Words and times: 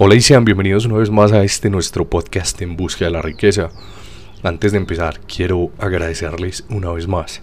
Hola 0.00 0.14
y 0.14 0.20
sean 0.20 0.44
bienvenidos 0.44 0.86
una 0.86 0.98
vez 0.98 1.10
más 1.10 1.32
a 1.32 1.42
este 1.42 1.70
nuestro 1.70 2.08
podcast 2.08 2.62
en 2.62 2.76
busca 2.76 3.06
de 3.06 3.10
la 3.10 3.20
riqueza. 3.20 3.70
Antes 4.44 4.70
de 4.70 4.78
empezar, 4.78 5.18
quiero 5.22 5.72
agradecerles 5.76 6.64
una 6.70 6.92
vez 6.92 7.08
más. 7.08 7.42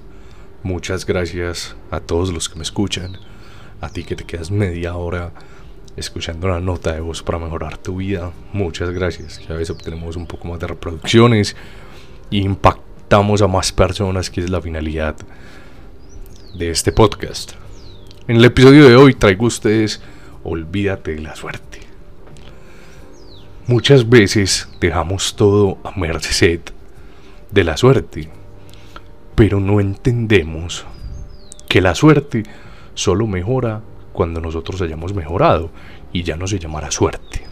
Muchas 0.64 1.06
gracias 1.06 1.76
a 1.92 2.00
todos 2.00 2.32
los 2.32 2.48
que 2.48 2.56
me 2.56 2.64
escuchan, 2.64 3.18
a 3.82 3.90
ti 3.90 4.06
que 4.06 4.16
te 4.16 4.24
quedas 4.24 4.52
media 4.52 4.96
hora 4.96 5.34
escuchando 5.98 6.48
una 6.48 6.62
nota 6.62 6.94
de 6.94 7.02
voz 7.02 7.22
para 7.24 7.40
mejorar 7.40 7.78
tu 7.78 7.98
vida. 7.98 8.32
Muchas 8.54 8.90
gracias. 8.92 9.46
Ya 9.46 9.56
ves, 9.56 9.70
obtenemos 9.70 10.16
un 10.16 10.26
poco 10.26 10.48
más 10.48 10.62
de 10.62 10.68
reproducciones 10.68 11.58
y 12.30 12.40
impactamos 12.40 13.42
a 13.42 13.50
más 13.50 13.74
personas, 13.74 14.30
que 14.30 14.40
es 14.40 14.50
la 14.50 14.62
finalidad 14.62 15.18
de 16.58 16.70
este 16.70 16.94
podcast. 16.94 17.52
En 18.30 18.38
el 18.38 18.46
episodio 18.46 18.88
de 18.88 18.96
hoy 18.96 19.14
traigo 19.14 19.44
a 19.44 19.48
ustedes 19.50 20.02
Olvídate 20.46 21.16
de 21.16 21.22
la 21.22 21.36
suerte. 21.36 21.75
Muchas 23.68 24.08
veces 24.08 24.70
dejamos 24.80 25.36
todo 25.36 25.80
a 25.84 25.98
merced 25.98 26.60
de 27.50 27.64
la 27.64 27.78
suerte, 27.78 28.30
pero 29.34 29.60
no 29.60 29.80
entendemos 29.80 30.86
que 31.68 31.82
la 31.82 31.96
suerte 31.96 32.44
solo 32.94 33.26
mejora 33.26 33.82
cuando 34.14 34.40
nosotros 34.40 34.80
hayamos 34.84 35.16
mejorado 35.16 35.72
y 36.14 36.22
ya 36.22 36.36
no 36.36 36.46
se 36.46 36.60
llamará 36.60 36.92
suerte. 36.92 37.44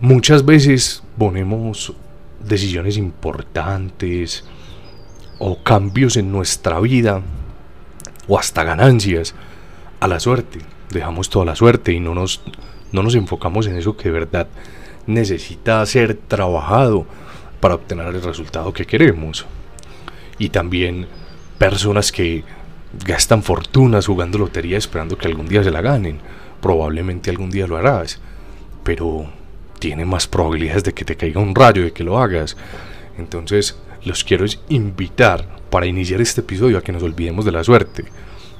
Muchas 0.00 0.44
veces 0.44 1.04
ponemos 1.16 1.94
decisiones 2.40 2.96
importantes 2.96 4.44
o 5.38 5.62
cambios 5.62 6.16
en 6.16 6.32
nuestra 6.32 6.80
vida 6.80 7.22
o 8.26 8.36
hasta 8.36 8.64
ganancias 8.64 9.36
a 10.00 10.08
la 10.08 10.18
suerte. 10.18 10.58
Dejamos 10.90 11.30
toda 11.30 11.44
la 11.44 11.54
suerte 11.54 11.92
y 11.92 12.00
no 12.00 12.16
nos 12.16 12.42
no 12.92 13.02
nos 13.02 13.14
enfocamos 13.14 13.66
en 13.66 13.76
eso 13.76 13.96
que 13.96 14.04
de 14.04 14.12
verdad 14.12 14.48
necesita 15.06 15.84
ser 15.86 16.14
trabajado 16.14 17.06
para 17.60 17.74
obtener 17.74 18.06
el 18.06 18.22
resultado 18.22 18.72
que 18.72 18.86
queremos. 18.86 19.46
Y 20.38 20.50
también 20.50 21.06
personas 21.58 22.12
que 22.12 22.44
gastan 23.06 23.42
fortunas 23.42 24.06
jugando 24.06 24.38
lotería 24.38 24.78
esperando 24.78 25.16
que 25.16 25.28
algún 25.28 25.48
día 25.48 25.64
se 25.64 25.70
la 25.70 25.80
ganen. 25.80 26.18
Probablemente 26.60 27.30
algún 27.30 27.50
día 27.50 27.66
lo 27.66 27.76
harás, 27.76 28.20
pero 28.84 29.26
tiene 29.78 30.04
más 30.04 30.26
probabilidades 30.26 30.84
de 30.84 30.92
que 30.92 31.04
te 31.04 31.16
caiga 31.16 31.40
un 31.40 31.54
rayo 31.54 31.82
de 31.82 31.92
que 31.92 32.04
lo 32.04 32.18
hagas. 32.18 32.56
Entonces, 33.18 33.76
los 34.04 34.24
quiero 34.24 34.44
invitar 34.68 35.46
para 35.70 35.86
iniciar 35.86 36.20
este 36.20 36.40
episodio 36.40 36.78
a 36.78 36.82
que 36.82 36.92
nos 36.92 37.02
olvidemos 37.02 37.44
de 37.44 37.52
la 37.52 37.64
suerte. 37.64 38.04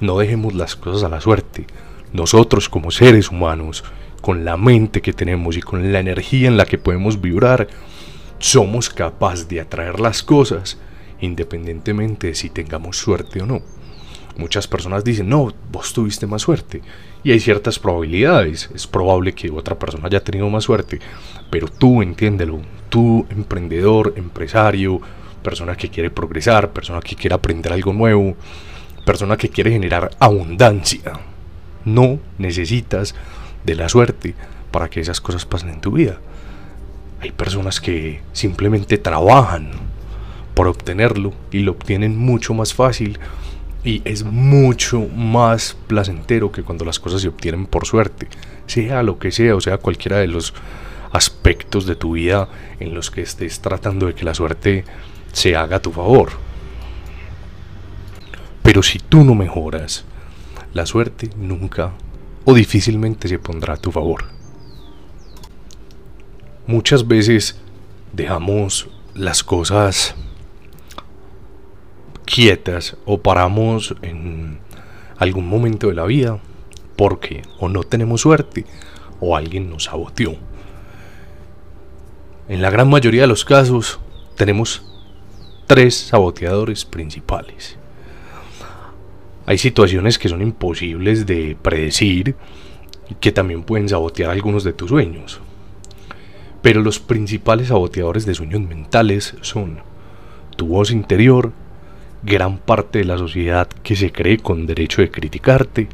No 0.00 0.18
dejemos 0.18 0.54
las 0.54 0.74
cosas 0.74 1.04
a 1.04 1.08
la 1.08 1.20
suerte. 1.20 1.66
Nosotros 2.12 2.68
como 2.68 2.90
seres 2.90 3.30
humanos 3.30 3.84
con 4.22 4.46
la 4.46 4.56
mente 4.56 5.02
que 5.02 5.12
tenemos 5.12 5.58
y 5.58 5.60
con 5.60 5.92
la 5.92 6.00
energía 6.00 6.48
en 6.48 6.56
la 6.56 6.64
que 6.64 6.78
podemos 6.78 7.20
vibrar, 7.20 7.68
somos 8.38 8.88
capaces 8.88 9.48
de 9.48 9.60
atraer 9.60 10.00
las 10.00 10.22
cosas 10.22 10.78
independientemente 11.20 12.28
de 12.28 12.34
si 12.34 12.48
tengamos 12.48 12.96
suerte 12.96 13.42
o 13.42 13.46
no. 13.46 13.60
Muchas 14.36 14.66
personas 14.66 15.04
dicen, 15.04 15.28
no, 15.28 15.52
vos 15.70 15.92
tuviste 15.92 16.26
más 16.26 16.42
suerte. 16.42 16.82
Y 17.22 17.32
hay 17.32 17.40
ciertas 17.40 17.78
probabilidades. 17.78 18.70
Es 18.74 18.86
probable 18.86 19.34
que 19.34 19.50
otra 19.50 19.78
persona 19.78 20.06
haya 20.06 20.24
tenido 20.24 20.48
más 20.48 20.64
suerte. 20.64 21.00
Pero 21.50 21.68
tú 21.68 22.02
entiéndelo. 22.02 22.60
Tú, 22.88 23.26
emprendedor, 23.30 24.14
empresario, 24.16 25.00
persona 25.42 25.76
que 25.76 25.90
quiere 25.90 26.10
progresar, 26.10 26.72
persona 26.72 27.00
que 27.00 27.16
quiere 27.16 27.34
aprender 27.34 27.72
algo 27.72 27.92
nuevo, 27.92 28.36
persona 29.04 29.36
que 29.36 29.48
quiere 29.48 29.70
generar 29.70 30.10
abundancia. 30.18 31.20
No 31.84 32.18
necesitas 32.38 33.14
de 33.64 33.74
la 33.74 33.88
suerte 33.88 34.34
para 34.70 34.88
que 34.88 35.00
esas 35.00 35.20
cosas 35.20 35.46
pasen 35.46 35.70
en 35.70 35.80
tu 35.80 35.92
vida. 35.92 36.18
Hay 37.20 37.30
personas 37.30 37.80
que 37.80 38.20
simplemente 38.32 38.98
trabajan 38.98 39.70
por 40.54 40.66
obtenerlo 40.66 41.32
y 41.50 41.60
lo 41.60 41.72
obtienen 41.72 42.16
mucho 42.16 42.54
más 42.54 42.74
fácil 42.74 43.18
y 43.84 44.02
es 44.04 44.24
mucho 44.24 45.06
más 45.08 45.76
placentero 45.86 46.52
que 46.52 46.62
cuando 46.62 46.84
las 46.84 46.98
cosas 46.98 47.22
se 47.22 47.28
obtienen 47.28 47.66
por 47.66 47.86
suerte, 47.86 48.28
sea 48.66 49.02
lo 49.02 49.18
que 49.18 49.30
sea, 49.30 49.56
o 49.56 49.60
sea 49.60 49.78
cualquiera 49.78 50.18
de 50.18 50.28
los 50.28 50.54
aspectos 51.12 51.86
de 51.86 51.96
tu 51.96 52.12
vida 52.12 52.48
en 52.80 52.94
los 52.94 53.10
que 53.10 53.22
estés 53.22 53.60
tratando 53.60 54.06
de 54.06 54.14
que 54.14 54.24
la 54.24 54.34
suerte 54.34 54.84
se 55.32 55.56
haga 55.56 55.76
a 55.76 55.82
tu 55.82 55.92
favor. 55.92 56.30
Pero 58.62 58.82
si 58.82 58.98
tú 58.98 59.24
no 59.24 59.34
mejoras, 59.34 60.04
la 60.72 60.86
suerte 60.86 61.30
nunca 61.36 61.92
o 62.44 62.54
difícilmente 62.54 63.28
se 63.28 63.38
pondrá 63.38 63.74
a 63.74 63.76
tu 63.76 63.92
favor. 63.92 64.24
Muchas 66.66 67.06
veces 67.06 67.60
dejamos 68.12 68.88
las 69.14 69.42
cosas 69.42 70.14
quietas 72.24 72.96
o 73.04 73.20
paramos 73.20 73.94
en 74.02 74.58
algún 75.18 75.48
momento 75.48 75.88
de 75.88 75.94
la 75.94 76.04
vida 76.04 76.40
porque 76.96 77.42
o 77.58 77.68
no 77.68 77.82
tenemos 77.82 78.22
suerte 78.22 78.64
o 79.20 79.36
alguien 79.36 79.70
nos 79.70 79.84
saboteó. 79.84 80.36
En 82.48 82.62
la 82.62 82.70
gran 82.70 82.88
mayoría 82.88 83.22
de 83.22 83.28
los 83.28 83.44
casos 83.44 84.00
tenemos 84.36 84.82
tres 85.66 85.96
saboteadores 85.96 86.84
principales. 86.84 87.78
Hay 89.52 89.58
situaciones 89.58 90.18
que 90.18 90.30
son 90.30 90.40
imposibles 90.40 91.26
de 91.26 91.58
predecir 91.60 92.36
y 93.10 93.14
que 93.16 93.32
también 93.32 93.64
pueden 93.64 93.86
sabotear 93.86 94.30
algunos 94.30 94.64
de 94.64 94.72
tus 94.72 94.88
sueños. 94.88 95.42
Pero 96.62 96.80
los 96.80 97.00
principales 97.00 97.68
saboteadores 97.68 98.24
de 98.24 98.34
sueños 98.34 98.62
mentales 98.62 99.36
son 99.42 99.80
tu 100.56 100.68
voz 100.68 100.90
interior, 100.90 101.52
gran 102.22 102.56
parte 102.56 103.00
de 103.00 103.04
la 103.04 103.18
sociedad 103.18 103.68
que 103.68 103.94
se 103.94 104.10
cree 104.10 104.38
con 104.38 104.64
derecho 104.64 105.02
de 105.02 105.10
criticarte 105.10 105.86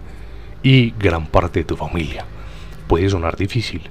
y 0.62 0.92
gran 0.92 1.26
parte 1.26 1.58
de 1.58 1.64
tu 1.64 1.76
familia. 1.76 2.26
Puede 2.86 3.10
sonar 3.10 3.36
difícil, 3.36 3.90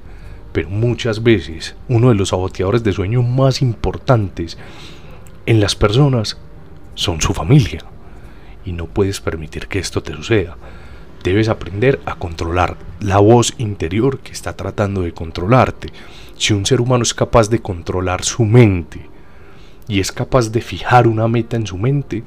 pero 0.53 0.69
muchas 0.69 1.23
veces 1.23 1.75
uno 1.89 2.07
de 2.07 2.15
los 2.15 2.29
saboteadores 2.29 2.85
de 2.85 2.93
sueño 2.93 3.21
más 3.21 3.61
importantes 3.61 4.57
en 5.45 5.59
las 5.59 5.75
personas 5.75 6.37
son 6.95 7.19
su 7.19 7.33
familia 7.33 7.83
y 8.67 8.73
no 8.73 8.85
puedes 8.85 9.21
permitir 9.21 9.67
que 9.67 9.79
esto 9.79 10.03
te 10.03 10.13
suceda. 10.13 10.57
Debes 11.23 11.47
aprender 11.47 12.01
a 12.05 12.15
controlar 12.15 12.75
la 12.99 13.17
voz 13.19 13.53
interior 13.57 14.19
que 14.19 14.33
está 14.33 14.57
tratando 14.57 15.01
de 15.01 15.13
controlarte. 15.13 15.87
Si 16.37 16.53
un 16.53 16.65
ser 16.65 16.81
humano 16.81 17.03
es 17.03 17.13
capaz 17.13 17.49
de 17.49 17.59
controlar 17.59 18.25
su 18.25 18.43
mente 18.43 19.09
y 19.87 20.01
es 20.01 20.11
capaz 20.11 20.51
de 20.51 20.59
fijar 20.59 21.07
una 21.07 21.29
meta 21.29 21.55
en 21.55 21.65
su 21.65 21.77
mente, 21.77 22.25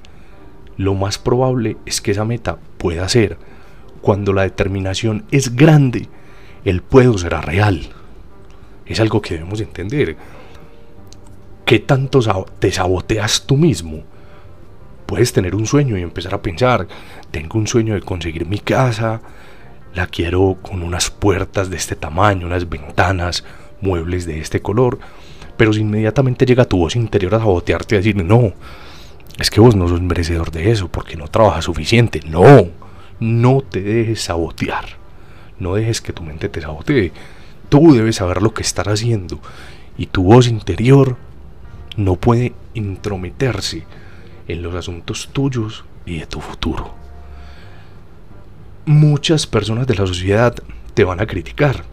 lo 0.79 0.95
más 0.95 1.19
probable 1.19 1.77
es 1.85 2.01
que 2.01 2.13
esa 2.13 2.25
meta 2.25 2.57
pueda 2.79 3.07
ser. 3.11 3.37
Cuando 4.01 4.33
la 4.33 4.43
determinación 4.43 5.25
es 5.31 5.55
grande, 5.55 6.09
el 6.65 6.81
puedo 6.81 7.19
será 7.19 7.43
real. 7.43 7.83
Es 8.87 8.99
algo 8.99 9.21
que 9.21 9.35
debemos 9.35 9.61
entender. 9.61 10.17
¿Qué 11.67 11.81
tanto 11.81 12.21
te 12.59 12.73
saboteas 12.73 13.45
tú 13.47 13.59
mismo? 13.59 14.05
Puedes 15.11 15.33
tener 15.33 15.57
un 15.57 15.67
sueño 15.67 15.99
y 15.99 16.03
empezar 16.03 16.35
a 16.35 16.41
pensar, 16.41 16.87
tengo 17.33 17.59
un 17.59 17.67
sueño 17.67 17.95
de 17.95 18.01
conseguir 18.01 18.47
mi 18.47 18.61
casa, 18.61 19.21
la 19.93 20.07
quiero 20.07 20.59
con 20.63 20.85
unas 20.85 21.11
puertas 21.11 21.69
de 21.69 21.77
este 21.77 21.97
tamaño, 21.97 22.47
unas 22.47 22.69
ventanas, 22.69 23.43
muebles 23.81 24.25
de 24.25 24.39
este 24.39 24.63
color, 24.63 25.01
pero 25.57 25.73
si 25.73 25.81
inmediatamente 25.81 26.47
llega 26.47 26.65
tu 26.65 26.79
voz 26.79 26.95
interior 26.95 27.35
a 27.35 27.41
sabotearte 27.41 27.97
y 27.97 27.99
a 27.99 27.99
decir, 27.99 28.25
no, 28.25 28.53
es 29.37 29.51
que 29.51 29.61
vos 29.61 29.75
no 29.75 29.89
sos 29.89 30.01
merecedor 30.01 30.53
de 30.53 30.71
eso 30.71 30.87
porque 30.87 31.17
no 31.17 31.27
trabajas 31.27 31.65
suficiente, 31.65 32.21
no, 32.25 32.69
no 33.19 33.63
te 33.63 33.81
dejes 33.81 34.23
sabotear, 34.23 34.85
no 35.59 35.75
dejes 35.75 36.01
que 36.01 36.13
tu 36.13 36.23
mente 36.23 36.49
te 36.49 36.61
sabotee, 36.61 37.11
tú 37.69 37.95
debes 37.95 38.15
saber 38.15 38.43
lo 38.43 38.55
que 38.55 38.63
estás 38.63 38.87
haciendo 38.87 39.41
y 39.99 40.07
tu 40.07 40.23
voz 40.23 40.47
interior 40.47 41.17
no 41.97 42.15
puede 42.15 42.53
intrometerse 42.75 43.83
en 44.53 44.63
los 44.63 44.75
asuntos 44.75 45.31
tuyos 45.33 45.85
y 46.07 46.19
de 46.19 46.27
tu 46.27 46.41
futuro. 46.41 46.95
Muchas 48.87 49.47
personas 49.47 49.87
de 49.87 49.95
la 49.95 50.07
sociedad 50.07 50.55
te 50.95 51.05
van 51.05 51.21
a 51.21 51.27
criticar 51.27 51.85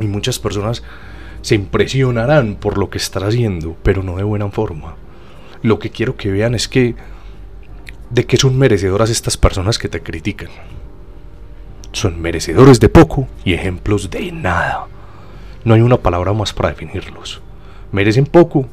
y 0.00 0.06
muchas 0.06 0.38
personas 0.38 0.82
se 1.42 1.54
impresionarán 1.54 2.56
por 2.56 2.78
lo 2.78 2.90
que 2.90 2.98
estás 2.98 3.22
haciendo, 3.22 3.76
pero 3.82 4.02
no 4.02 4.16
de 4.16 4.24
buena 4.24 4.50
forma. 4.50 4.96
Lo 5.62 5.78
que 5.78 5.90
quiero 5.90 6.16
que 6.16 6.30
vean 6.30 6.54
es 6.54 6.68
que 6.68 6.94
de 8.10 8.26
qué 8.26 8.36
son 8.36 8.58
merecedoras 8.58 9.10
estas 9.10 9.36
personas 9.36 9.78
que 9.78 9.88
te 9.88 10.02
critican. 10.02 10.48
Son 11.92 12.20
merecedores 12.20 12.80
de 12.80 12.88
poco 12.88 13.28
y 13.44 13.54
ejemplos 13.54 14.10
de 14.10 14.30
nada. 14.32 14.86
No 15.64 15.74
hay 15.74 15.80
una 15.80 15.96
palabra 15.98 16.32
más 16.32 16.52
para 16.52 16.70
definirlos. 16.70 17.40
Merecen 17.92 18.26
poco 18.26 18.68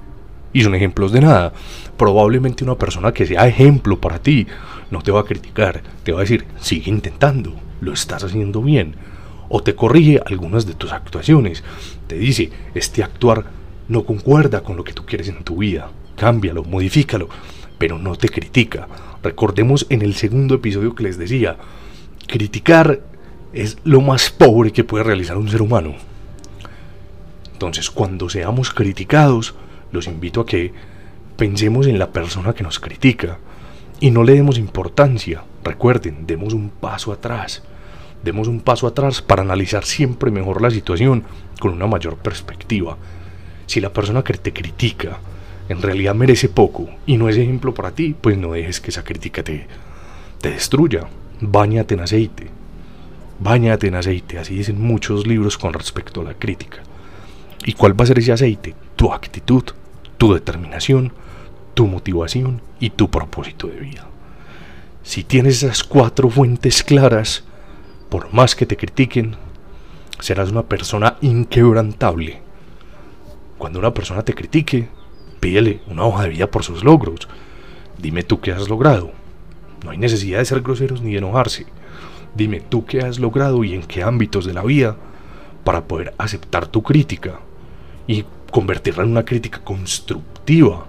y 0.55 0.63
son 0.63 0.73
ejemplos 0.73 1.11
de 1.11 1.19
nada. 1.19 1.51
Probablemente 1.97 2.63
una 2.63 2.75
persona 2.75 3.11
que 3.11 3.25
sea 3.25 3.45
ejemplo 3.45 3.99
para 3.99 4.19
ti 4.19 4.47
no 4.89 5.01
te 5.01 5.11
va 5.11 5.19
a 5.19 5.25
criticar, 5.25 5.83
te 6.03 6.13
va 6.13 6.19
a 6.19 6.21
decir, 6.21 6.45
sigue 6.61 6.89
intentando, 6.89 7.53
lo 7.81 7.91
estás 7.91 8.23
haciendo 8.23 8.61
bien. 8.61 8.95
o 9.47 9.61
te 9.61 9.75
corrige 9.75 10.21
algunas 10.25 10.65
de 10.65 10.73
tus 10.73 10.91
actuaciones. 10.91 11.63
Te 12.07 12.17
dice, 12.17 12.49
este 12.73 13.03
actuar 13.03 13.45
no 13.89 14.03
concuerda 14.05 14.61
con 14.61 14.75
lo 14.77 14.83
que 14.83 14.93
tú 14.93 15.05
quieres 15.05 15.27
en 15.27 15.43
tu 15.43 15.57
vida. 15.57 15.91
Cámbialo, 16.15 16.63
modifícalo, 16.63 17.29
pero 17.77 17.99
no 17.99 18.15
te 18.15 18.29
critica. 18.29 18.87
Recordemos 19.21 19.85
en 19.89 20.01
el 20.01 20.15
segundo 20.15 20.55
episodio 20.55 20.95
que 20.95 21.03
les 21.03 21.17
decía, 21.17 21.57
criticar 22.27 23.01
es 23.53 23.77
lo 23.83 24.01
más 24.01 24.29
pobre 24.29 24.71
que 24.71 24.83
puede 24.85 25.03
realizar 25.03 25.37
un 25.37 25.49
ser 25.49 25.61
humano. 25.61 25.95
Entonces, 27.53 27.91
cuando 27.91 28.29
seamos 28.29 28.71
criticados, 28.71 29.53
los 29.95 30.07
invito 30.07 30.41
a 30.41 30.45
que 30.45 30.73
pensemos 31.37 31.87
en 31.87 31.99
la 31.99 32.11
persona 32.11 32.53
que 32.53 32.63
nos 32.63 32.79
critica 32.79 33.39
y 33.99 34.11
no 34.11 34.23
le 34.23 34.33
demos 34.33 34.57
importancia. 34.57 35.43
Recuerden, 35.63 36.27
demos 36.27 36.53
un 36.53 36.69
paso 36.69 37.11
atrás. 37.11 37.63
Demos 38.23 38.47
un 38.47 38.61
paso 38.61 38.87
atrás 38.87 39.21
para 39.21 39.41
analizar 39.41 39.85
siempre 39.85 40.31
mejor 40.31 40.61
la 40.61 40.71
situación 40.71 41.23
con 41.59 41.73
una 41.73 41.87
mayor 41.87 42.17
perspectiva. 42.17 42.97
Si 43.65 43.79
la 43.79 43.93
persona 43.93 44.23
que 44.23 44.33
te 44.33 44.53
critica 44.53 45.17
en 45.69 45.81
realidad 45.81 46.13
merece 46.13 46.49
poco 46.49 46.89
y 47.05 47.17
no 47.17 47.29
es 47.29 47.37
ejemplo 47.37 47.73
para 47.73 47.91
ti, 47.91 48.15
pues 48.19 48.37
no 48.37 48.53
dejes 48.53 48.79
que 48.79 48.91
esa 48.91 49.03
crítica 49.03 49.43
te, 49.43 49.67
te 50.41 50.51
destruya. 50.51 51.07
Báñate 51.41 51.95
en 51.95 52.01
aceite. 52.01 52.47
Báñate 53.39 53.87
en 53.87 53.95
aceite, 53.95 54.39
así 54.39 54.55
dicen 54.55 54.79
muchos 54.79 55.27
libros 55.27 55.57
con 55.57 55.73
respecto 55.73 56.21
a 56.21 56.23
la 56.23 56.33
crítica. 56.35 56.77
¿Y 57.65 57.73
cuál 57.73 57.99
va 57.99 58.03
a 58.03 58.07
ser 58.07 58.19
ese 58.19 58.31
aceite? 58.31 58.75
Tu 58.95 59.11
actitud, 59.11 59.63
tu 60.17 60.33
determinación, 60.33 61.13
tu 61.73 61.87
motivación 61.87 62.61
y 62.79 62.91
tu 62.91 63.09
propósito 63.09 63.67
de 63.67 63.79
vida. 63.79 64.07
Si 65.03 65.23
tienes 65.23 65.63
esas 65.63 65.83
cuatro 65.83 66.29
fuentes 66.29 66.83
claras, 66.83 67.43
por 68.09 68.33
más 68.33 68.55
que 68.55 68.65
te 68.65 68.77
critiquen, 68.77 69.35
serás 70.19 70.51
una 70.51 70.63
persona 70.63 71.17
inquebrantable. 71.21 72.41
Cuando 73.57 73.79
una 73.79 73.93
persona 73.93 74.23
te 74.23 74.33
critique, 74.33 74.87
pídele 75.39 75.81
una 75.87 76.05
hoja 76.05 76.23
de 76.23 76.29
vida 76.29 76.47
por 76.47 76.63
sus 76.63 76.83
logros. 76.83 77.27
Dime 77.97 78.23
tú 78.23 78.39
qué 78.41 78.51
has 78.51 78.67
logrado. 78.67 79.11
No 79.83 79.91
hay 79.91 79.97
necesidad 79.97 80.39
de 80.39 80.45
ser 80.45 80.61
groseros 80.61 81.01
ni 81.01 81.11
de 81.11 81.19
enojarse. 81.19 81.65
Dime 82.33 82.61
tú 82.61 82.85
qué 82.85 83.01
has 83.01 83.19
logrado 83.19 83.63
y 83.63 83.73
en 83.73 83.83
qué 83.83 84.03
ámbitos 84.03 84.45
de 84.45 84.53
la 84.53 84.63
vida 84.63 84.97
para 85.63 85.85
poder 85.85 86.13
aceptar 86.17 86.67
tu 86.67 86.83
crítica 86.83 87.39
y 88.07 88.25
convertirla 88.55 89.03
en 89.03 89.11
una 89.11 89.25
crítica 89.25 89.59
constructiva. 89.59 90.85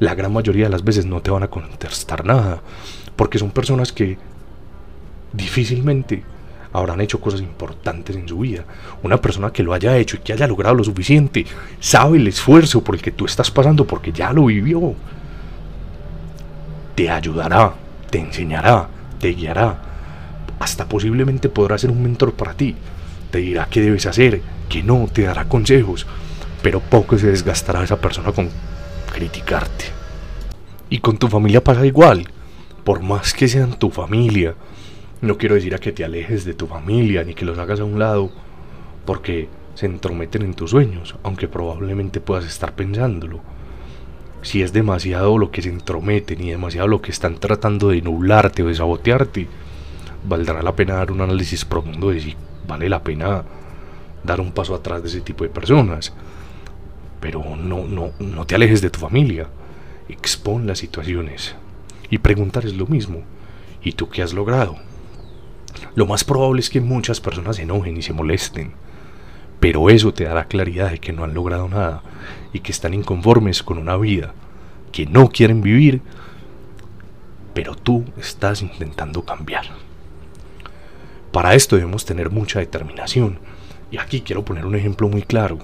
La 0.00 0.16
gran 0.16 0.32
mayoría 0.32 0.64
de 0.64 0.70
las 0.70 0.82
veces 0.82 1.06
no 1.06 1.20
te 1.20 1.30
van 1.30 1.44
a 1.44 1.48
contestar 1.48 2.24
nada, 2.24 2.60
porque 3.14 3.38
son 3.38 3.52
personas 3.52 3.92
que 3.92 4.18
difícilmente 5.32 6.24
habrán 6.72 7.00
hecho 7.00 7.20
cosas 7.20 7.40
importantes 7.40 8.16
en 8.16 8.26
su 8.26 8.40
vida. 8.40 8.64
Una 9.04 9.20
persona 9.20 9.52
que 9.52 9.62
lo 9.62 9.74
haya 9.74 9.96
hecho 9.96 10.16
y 10.16 10.18
que 10.18 10.32
haya 10.32 10.48
logrado 10.48 10.74
lo 10.74 10.82
suficiente, 10.82 11.46
sabe 11.78 12.18
el 12.18 12.26
esfuerzo 12.26 12.82
por 12.82 12.96
el 12.96 13.00
que 13.00 13.12
tú 13.12 13.26
estás 13.26 13.48
pasando 13.48 13.86
porque 13.86 14.10
ya 14.10 14.32
lo 14.32 14.46
vivió. 14.46 14.96
Te 16.96 17.10
ayudará, 17.10 17.74
te 18.10 18.18
enseñará, 18.18 18.88
te 19.20 19.28
guiará, 19.34 19.82
hasta 20.58 20.88
posiblemente 20.88 21.48
podrá 21.48 21.78
ser 21.78 21.92
un 21.92 22.02
mentor 22.02 22.32
para 22.32 22.54
ti. 22.54 22.74
Te 23.30 23.38
dirá 23.38 23.68
qué 23.70 23.82
debes 23.82 24.06
hacer, 24.06 24.42
que 24.68 24.82
no, 24.82 25.06
te 25.12 25.22
dará 25.22 25.44
consejos, 25.44 26.04
pero 26.62 26.80
poco 26.80 27.18
se 27.18 27.28
desgastará 27.28 27.84
esa 27.84 28.00
persona 28.00 28.32
con 28.32 28.48
criticarte. 29.12 29.86
Y 30.90 30.98
con 30.98 31.18
tu 31.18 31.28
familia 31.28 31.62
pasa 31.62 31.86
igual, 31.86 32.28
por 32.84 33.02
más 33.02 33.34
que 33.34 33.48
sean 33.48 33.78
tu 33.78 33.90
familia. 33.90 34.54
No 35.20 35.36
quiero 35.36 35.54
decir 35.54 35.74
a 35.74 35.78
que 35.78 35.92
te 35.92 36.04
alejes 36.04 36.44
de 36.44 36.54
tu 36.54 36.66
familia 36.66 37.24
ni 37.24 37.34
que 37.34 37.44
los 37.44 37.58
hagas 37.58 37.80
a 37.80 37.84
un 37.84 37.98
lado, 37.98 38.30
porque 39.04 39.48
se 39.74 39.86
entrometen 39.86 40.42
en 40.42 40.54
tus 40.54 40.70
sueños, 40.70 41.16
aunque 41.22 41.48
probablemente 41.48 42.20
puedas 42.20 42.44
estar 42.44 42.74
pensándolo. 42.74 43.40
Si 44.42 44.62
es 44.62 44.72
demasiado 44.72 45.36
lo 45.36 45.50
que 45.50 45.62
se 45.62 45.68
entrometen 45.68 46.42
y 46.42 46.50
demasiado 46.50 46.88
lo 46.88 47.02
que 47.02 47.10
están 47.10 47.38
tratando 47.38 47.90
de 47.90 48.02
nublarte 48.02 48.62
o 48.62 48.68
de 48.68 48.74
sabotearte, 48.74 49.48
valdrá 50.26 50.62
la 50.62 50.74
pena 50.74 50.94
dar 50.94 51.12
un 51.12 51.20
análisis 51.20 51.64
profundo 51.64 52.10
de 52.10 52.20
si 52.20 52.36
vale 52.66 52.88
la 52.88 53.02
pena 53.02 53.44
dar 54.24 54.40
un 54.40 54.52
paso 54.52 54.74
atrás 54.74 55.02
de 55.02 55.08
ese 55.08 55.20
tipo 55.20 55.44
de 55.44 55.50
personas. 55.50 56.12
Pero 57.20 57.42
no, 57.56 57.84
no, 57.86 58.12
no 58.18 58.46
te 58.46 58.54
alejes 58.54 58.80
de 58.80 58.90
tu 58.90 59.00
familia. 59.00 59.48
Expon 60.08 60.66
las 60.66 60.78
situaciones. 60.78 61.56
Y 62.10 62.18
preguntar 62.18 62.64
es 62.64 62.74
lo 62.74 62.86
mismo. 62.86 63.22
¿Y 63.82 63.92
tú 63.92 64.08
qué 64.08 64.22
has 64.22 64.32
logrado? 64.32 64.76
Lo 65.94 66.06
más 66.06 66.24
probable 66.24 66.60
es 66.60 66.70
que 66.70 66.80
muchas 66.80 67.20
personas 67.20 67.56
se 67.56 67.62
enojen 67.62 67.96
y 67.96 68.02
se 68.02 68.12
molesten. 68.12 68.72
Pero 69.60 69.90
eso 69.90 70.14
te 70.14 70.24
dará 70.24 70.44
claridad 70.46 70.90
de 70.90 70.98
que 70.98 71.12
no 71.12 71.24
han 71.24 71.34
logrado 71.34 71.68
nada 71.68 72.02
y 72.52 72.60
que 72.60 72.72
están 72.72 72.94
inconformes 72.94 73.62
con 73.62 73.78
una 73.78 73.96
vida 73.96 74.32
que 74.92 75.06
no 75.06 75.28
quieren 75.28 75.60
vivir, 75.60 76.00
pero 77.54 77.74
tú 77.74 78.04
estás 78.16 78.62
intentando 78.62 79.24
cambiar. 79.24 79.66
Para 81.32 81.54
esto 81.54 81.76
debemos 81.76 82.04
tener 82.04 82.30
mucha 82.30 82.58
determinación. 82.58 83.38
Y 83.90 83.98
aquí 83.98 84.20
quiero 84.20 84.44
poner 84.44 84.66
un 84.66 84.74
ejemplo 84.74 85.08
muy 85.08 85.22
claro. 85.22 85.58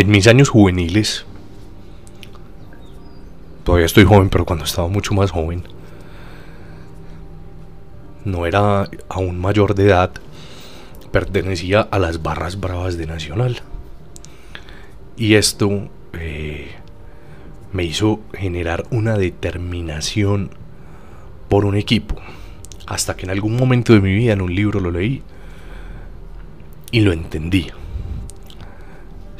En 0.00 0.10
mis 0.10 0.26
años 0.28 0.48
juveniles, 0.48 1.26
todavía 3.64 3.84
estoy 3.84 4.04
joven, 4.04 4.30
pero 4.30 4.46
cuando 4.46 4.64
estaba 4.64 4.88
mucho 4.88 5.12
más 5.12 5.30
joven, 5.30 5.62
no 8.24 8.46
era 8.46 8.88
aún 9.10 9.38
mayor 9.38 9.74
de 9.74 9.88
edad, 9.88 10.10
pertenecía 11.12 11.82
a 11.82 11.98
las 11.98 12.22
barras 12.22 12.58
bravas 12.58 12.96
de 12.96 13.06
Nacional. 13.06 13.60
Y 15.18 15.34
esto 15.34 15.90
eh, 16.14 16.70
me 17.74 17.84
hizo 17.84 18.20
generar 18.32 18.86
una 18.90 19.18
determinación 19.18 20.48
por 21.50 21.66
un 21.66 21.76
equipo 21.76 22.16
hasta 22.86 23.18
que 23.18 23.26
en 23.26 23.32
algún 23.32 23.54
momento 23.54 23.92
de 23.92 24.00
mi 24.00 24.14
vida 24.14 24.32
en 24.32 24.40
un 24.40 24.54
libro 24.54 24.80
lo 24.80 24.92
leí 24.92 25.22
y 26.90 27.00
lo 27.00 27.12
entendí. 27.12 27.70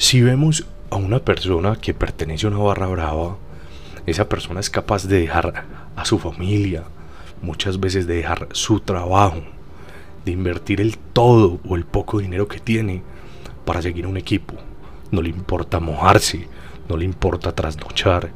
Si 0.01 0.23
vemos 0.23 0.67
a 0.89 0.97
una 0.97 1.19
persona 1.19 1.77
que 1.77 1.93
pertenece 1.93 2.47
a 2.47 2.49
una 2.49 2.59
barra 2.61 2.87
brava, 2.87 3.37
esa 4.07 4.31
persona 4.31 4.59
es 4.59 4.71
capaz 4.71 5.07
de 5.07 5.21
dejar 5.21 5.67
a 5.95 6.07
su 6.07 6.19
familia, 6.19 6.85
muchas 7.43 7.79
veces 7.79 8.07
de 8.07 8.15
dejar 8.15 8.49
su 8.53 8.81
trabajo, 8.81 9.43
de 10.25 10.33
invertir 10.33 10.81
el 10.81 10.97
todo 10.97 11.61
o 11.69 11.77
el 11.77 11.85
poco 11.85 12.19
dinero 12.19 12.49
que 12.49 12.61
tiene 12.61 13.03
para 13.67 13.83
seguir 13.83 14.07
un 14.07 14.17
equipo. 14.17 14.55
No 15.11 15.21
le 15.21 15.29
importa 15.29 15.81
mojarse, 15.81 16.49
no 16.89 16.97
le 16.97 17.05
importa 17.05 17.55
trasnochar, 17.55 18.31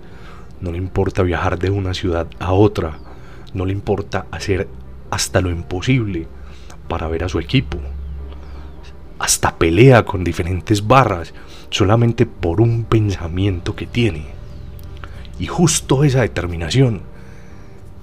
no 0.61 0.71
le 0.71 0.77
importa 0.77 1.23
viajar 1.23 1.59
de 1.59 1.71
una 1.71 1.95
ciudad 1.95 2.27
a 2.41 2.53
otra, 2.53 2.99
no 3.55 3.65
le 3.65 3.73
importa 3.73 4.27
hacer 4.31 4.69
hasta 5.11 5.41
lo 5.41 5.51
imposible 5.51 6.29
para 6.89 7.09
ver 7.09 7.25
a 7.25 7.31
su 7.31 7.39
equipo. 7.39 7.79
Hasta 9.19 9.57
pelea 9.57 10.05
con 10.05 10.25
diferentes 10.25 10.87
barras 10.87 11.33
solamente 11.75 12.25
por 12.25 12.61
un 12.61 12.85
pensamiento 12.85 13.75
que 13.75 13.89
tiene. 13.89 14.27
Y 15.41 15.47
justo 15.47 16.05
esa 16.05 16.21
determinación, 16.21 17.03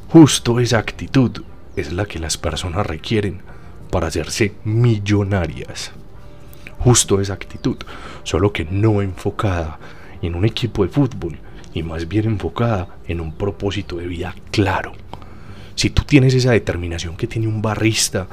justo 0.10 0.60
esa 0.60 0.78
actitud 0.78 1.44
es 1.78 1.94
la 1.94 2.06
que 2.06 2.20
las 2.20 2.38
personas 2.38 2.86
requieren 2.86 3.44
para 3.90 4.08
hacerse 4.08 4.56
millonarias. 4.66 5.94
Justo 6.80 7.22
esa 7.22 7.32
actitud, 7.32 7.78
solo 8.24 8.52
que 8.52 8.66
no 8.66 9.02
enfocada 9.02 9.80
en 10.22 10.36
un 10.36 10.44
equipo 10.44 10.84
de 10.84 10.90
fútbol 10.90 11.40
y 11.74 11.82
más 11.82 12.10
bien 12.10 12.26
enfocada 12.26 12.98
en 13.08 13.22
un 13.22 13.32
propósito 13.38 13.96
de 13.96 14.08
vida 14.08 14.36
claro. 14.52 14.92
Si 15.76 15.90
tú 15.92 16.04
tienes 16.04 16.34
esa 16.34 16.52
determinación 16.52 17.16
que 17.16 17.28
tiene 17.28 17.48
un 17.48 17.62
barrista, 17.62 18.28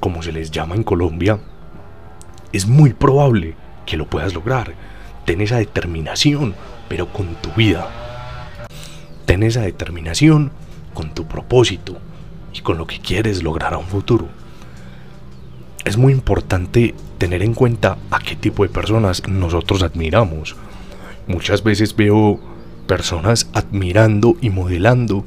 como 0.00 0.22
se 0.22 0.32
les 0.32 0.50
llama 0.50 0.74
en 0.74 0.84
Colombia, 0.84 1.38
es 2.50 2.66
muy 2.66 2.94
probable 2.94 3.56
que 3.86 3.96
lo 3.96 4.06
puedas 4.06 4.34
lograr. 4.34 4.74
Ten 5.24 5.40
esa 5.40 5.56
determinación, 5.56 6.54
pero 6.88 7.12
con 7.12 7.34
tu 7.36 7.50
vida. 7.52 7.88
Ten 9.26 9.42
esa 9.42 9.62
determinación 9.62 10.52
con 10.92 11.14
tu 11.14 11.26
propósito 11.26 11.96
y 12.52 12.60
con 12.60 12.78
lo 12.78 12.86
que 12.86 13.00
quieres 13.00 13.42
lograr 13.42 13.74
a 13.74 13.78
un 13.78 13.86
futuro. 13.86 14.28
Es 15.84 15.96
muy 15.96 16.12
importante 16.12 16.94
tener 17.18 17.42
en 17.42 17.54
cuenta 17.54 17.98
a 18.10 18.18
qué 18.18 18.36
tipo 18.36 18.62
de 18.62 18.68
personas 18.68 19.26
nosotros 19.28 19.82
admiramos. 19.82 20.56
Muchas 21.26 21.62
veces 21.62 21.96
veo 21.96 22.40
personas 22.86 23.48
admirando 23.54 24.36
y 24.40 24.50
modelando 24.50 25.24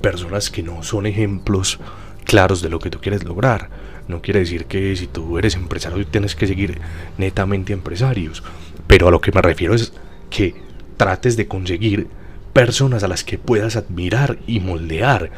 personas 0.00 0.50
que 0.50 0.62
no 0.62 0.82
son 0.82 1.06
ejemplos 1.06 1.78
claros 2.24 2.62
de 2.62 2.68
lo 2.68 2.78
que 2.78 2.90
tú 2.90 3.00
quieres 3.00 3.24
lograr. 3.24 3.70
No 4.08 4.22
quiere 4.22 4.40
decir 4.40 4.64
que 4.64 4.96
si 4.96 5.06
tú 5.06 5.38
eres 5.38 5.54
empresario 5.54 6.06
tienes 6.06 6.34
que 6.34 6.46
seguir 6.46 6.80
netamente 7.18 7.72
empresarios. 7.72 8.42
Pero 8.86 9.08
a 9.08 9.10
lo 9.10 9.20
que 9.20 9.32
me 9.32 9.42
refiero 9.42 9.74
es 9.74 9.92
que 10.30 10.54
trates 10.96 11.36
de 11.36 11.46
conseguir 11.46 12.08
personas 12.52 13.04
a 13.04 13.08
las 13.08 13.22
que 13.22 13.38
puedas 13.38 13.76
admirar 13.76 14.38
y 14.46 14.60
moldear. 14.60 15.30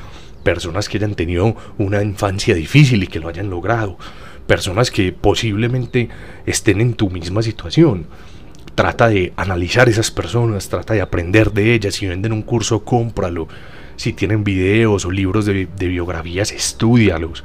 personas 0.42 0.88
que 0.88 0.98
hayan 0.98 1.14
tenido 1.14 1.54
una 1.78 2.02
infancia 2.02 2.54
difícil 2.54 3.02
y 3.02 3.06
que 3.06 3.20
lo 3.20 3.28
hayan 3.28 3.50
logrado, 3.50 3.98
personas 4.46 4.90
que 4.90 5.12
posiblemente 5.12 6.08
estén 6.46 6.80
en 6.80 6.94
tu 6.94 7.10
misma 7.10 7.42
situación. 7.42 8.06
Trata 8.74 9.08
de 9.08 9.32
analizar 9.36 9.88
esas 9.88 10.10
personas, 10.10 10.68
trata 10.68 10.94
de 10.94 11.02
aprender 11.02 11.52
de 11.52 11.74
ellas. 11.74 11.94
Si 11.96 12.06
venden 12.06 12.32
un 12.32 12.42
curso, 12.42 12.84
cómpralo. 12.84 13.48
Si 13.96 14.14
tienen 14.14 14.44
videos 14.44 15.04
o 15.04 15.10
libros 15.10 15.44
de, 15.44 15.68
de 15.76 15.88
biografías, 15.88 16.52
estudialos. 16.52 17.44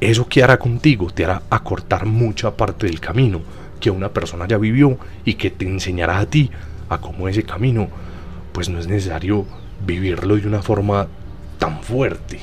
Eso 0.00 0.26
que 0.26 0.42
hará 0.42 0.58
contigo 0.58 1.10
te 1.10 1.24
hará 1.24 1.42
acortar 1.50 2.06
mucha 2.06 2.56
parte 2.56 2.86
del 2.86 3.00
camino 3.00 3.42
que 3.80 3.90
una 3.90 4.10
persona 4.10 4.46
ya 4.46 4.58
vivió 4.58 4.98
y 5.24 5.34
que 5.34 5.50
te 5.50 5.66
enseñará 5.66 6.18
a 6.18 6.26
ti 6.26 6.50
a 6.88 6.98
cómo 6.98 7.28
ese 7.28 7.42
camino, 7.42 7.88
pues 8.52 8.68
no 8.68 8.78
es 8.78 8.86
necesario 8.86 9.46
vivirlo 9.84 10.36
de 10.36 10.46
una 10.46 10.62
forma 10.62 11.08
tan 11.58 11.82
fuerte. 11.82 12.40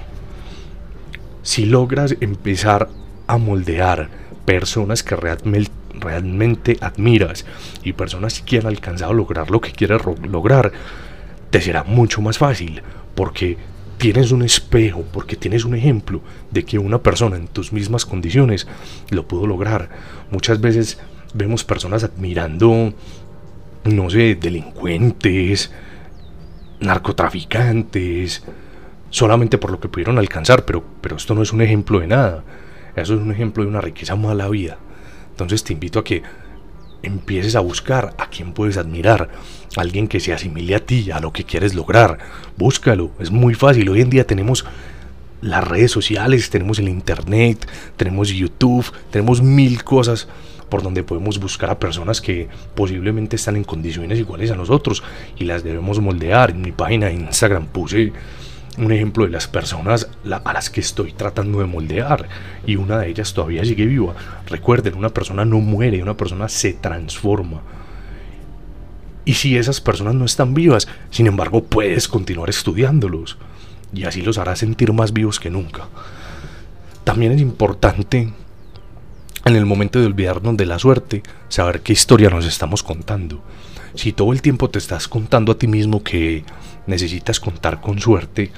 Si 1.44 1.66
logras 1.66 2.16
empezar 2.20 2.90
a 3.28 3.38
moldear 3.38 4.10
personas 4.46 5.04
que 5.04 5.16
realmente, 5.16 6.78
admiras 6.82 7.46
y 7.84 7.94
personas 7.94 8.42
que 8.42 8.60
han 8.60 8.68
alcanzado 8.68 9.12
a 9.12 9.16
lograr 9.16 9.52
lo 9.52 9.62
que 9.62 9.72
quieres 9.72 10.02
lograr, 10.30 10.72
te 11.50 11.62
será 11.62 11.84
mucho 11.84 12.22
más 12.22 12.38
fácil 12.38 12.82
porque 13.16 13.58
tienes 13.98 14.32
un 14.32 14.44
espejo, 14.44 15.04
porque 15.12 15.36
tienes 15.36 15.66
un 15.66 15.76
ejemplo 15.76 16.22
de 16.52 16.64
que 16.64 16.80
una 16.80 17.02
persona 17.02 17.38
en 17.38 17.48
tus 17.48 17.74
mismas 17.74 18.06
condiciones 18.06 18.68
lo 19.10 19.28
pudo 19.28 19.48
lograr. 19.48 19.90
Muchas 20.32 20.62
veces 20.62 21.00
vemos 21.34 21.64
personas 21.64 22.04
admirando, 22.04 22.94
no 23.84 24.10
sé, 24.10 24.36
delincuentes, 24.36 25.72
narcotraficantes, 26.80 28.44
solamente 29.10 29.58
por 29.58 29.72
lo 29.72 29.80
que 29.80 29.90
pudieron 29.90 30.20
alcanzar, 30.20 30.66
pero, 30.66 30.84
pero 31.02 31.16
esto 31.16 31.34
no 31.34 31.42
es 31.42 31.54
un 31.54 31.62
ejemplo 31.62 32.00
de 32.00 32.08
nada. 32.08 32.44
Eso 32.96 33.14
es 33.14 33.22
un 33.22 33.32
ejemplo 33.32 33.64
de 33.64 33.70
una 33.70 33.82
riqueza 33.82 34.16
mala 34.16 34.50
vida. 34.50 34.78
Entonces 35.32 35.64
te 35.64 35.74
invito 35.74 36.00
a 36.00 36.04
que 36.04 36.24
empieces 37.08 37.56
a 37.56 37.62
buscar 37.62 38.14
a 38.18 38.30
quién 38.30 38.54
puedes 38.54 38.78
admirar, 38.78 39.30
alguien 39.76 40.08
que 40.08 40.20
se 40.20 40.34
asimile 40.34 40.76
a 40.76 40.86
ti, 40.86 41.12
a 41.12 41.20
lo 41.20 41.34
que 41.34 41.44
quieres 41.44 41.74
lograr. 41.74 42.20
Búscalo, 42.58 43.12
es 43.20 43.32
muy 43.32 43.54
fácil. 43.54 43.90
Hoy 43.90 44.02
en 44.02 44.10
día 44.10 44.28
tenemos 44.28 44.66
las 45.42 45.68
redes 45.68 45.92
sociales, 45.92 46.50
tenemos 46.50 46.80
el 46.80 46.90
internet, 46.90 47.68
tenemos 47.96 48.30
YouTube, 48.30 48.86
tenemos 49.12 49.42
mil 49.42 49.84
cosas 49.84 50.28
por 50.70 50.84
donde 50.84 51.04
podemos 51.04 51.40
buscar 51.40 51.70
a 51.70 51.80
personas 51.80 52.22
que 52.22 52.50
posiblemente 52.76 53.38
están 53.38 53.56
en 53.56 53.64
condiciones 53.64 54.20
iguales 54.20 54.52
a 54.52 54.56
nosotros 54.56 55.02
y 55.38 55.46
las 55.46 55.64
debemos 55.64 56.00
moldear. 56.00 56.52
En 56.52 56.62
mi 56.62 56.72
página 56.72 57.08
de 57.08 57.14
Instagram 57.14 57.68
puse 57.68 58.12
un 58.78 58.92
ejemplo 58.92 59.26
de 59.26 59.32
las 59.32 59.48
personas 59.48 60.08
a 60.24 60.54
las 60.54 60.70
que 60.70 60.82
estoy 60.82 61.12
tratando 61.12 61.60
de 61.60 61.66
moldear 61.66 62.28
y 62.66 62.76
una 62.76 63.00
de 63.00 63.10
ellas 63.10 63.34
todavía 63.34 63.66
sigue 63.66 63.86
viva. 63.86 64.14
Recuerden, 64.48 64.96
una 64.96 65.10
persona 65.10 65.46
no 65.46 65.60
muere, 65.60 66.04
una 66.04 66.16
persona 66.16 66.48
se 66.48 66.74
transforma. 66.74 67.62
Y 69.26 69.34
si 69.34 69.58
esas 69.58 69.82
personas 69.82 70.16
no 70.16 70.26
están 70.26 70.54
vivas, 70.54 70.88
sin 71.10 71.28
embargo, 71.28 71.64
puedes 71.64 72.08
continuar 72.08 72.50
estudiándolos 72.50 73.38
y 73.94 74.06
así 74.06 74.22
los 74.22 74.38
hará 74.38 74.56
sentir 74.56 74.94
más 74.94 75.12
vivos 75.12 75.40
que 75.40 75.50
nunca. 75.50 75.88
También 77.04 77.32
es 77.32 77.42
importante 77.42 78.32
en 79.46 79.56
el 79.56 79.66
momento 79.66 80.00
de 80.00 80.06
olvidarnos 80.06 80.56
de 80.58 80.66
la 80.66 80.78
suerte, 80.78 81.24
saber 81.50 81.82
qué 81.82 81.94
historia 81.94 82.30
nos 82.30 82.46
estamos 82.46 82.84
contando. 82.84 83.42
Si 83.96 84.14
todo 84.14 84.34
el 84.34 84.42
tiempo 84.42 84.70
te 84.70 84.78
estás 84.78 85.08
contando 85.08 85.54
a 85.54 85.58
ti 85.58 85.68
mismo 85.68 86.04
que 86.04 86.44
necesitas 86.88 87.40
contar 87.40 87.82
con 87.82 88.00
suerte 88.00 88.52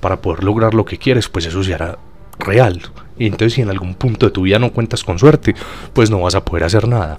para 0.00 0.20
poder 0.22 0.44
lograr 0.44 0.74
lo 0.74 0.84
que 0.84 0.98
quieres, 0.98 1.28
pues 1.28 1.46
eso 1.46 1.62
se 1.62 1.74
hará 1.74 1.98
real. 2.38 2.80
Y 3.18 3.26
entonces 3.26 3.54
si 3.54 3.62
en 3.62 3.70
algún 3.70 3.94
punto 3.94 4.26
de 4.26 4.32
tu 4.32 4.42
vida 4.42 4.58
no 4.58 4.72
cuentas 4.72 5.04
con 5.04 5.18
suerte, 5.18 5.54
pues 5.92 6.10
no 6.10 6.20
vas 6.20 6.34
a 6.34 6.44
poder 6.44 6.64
hacer 6.64 6.88
nada. 6.88 7.18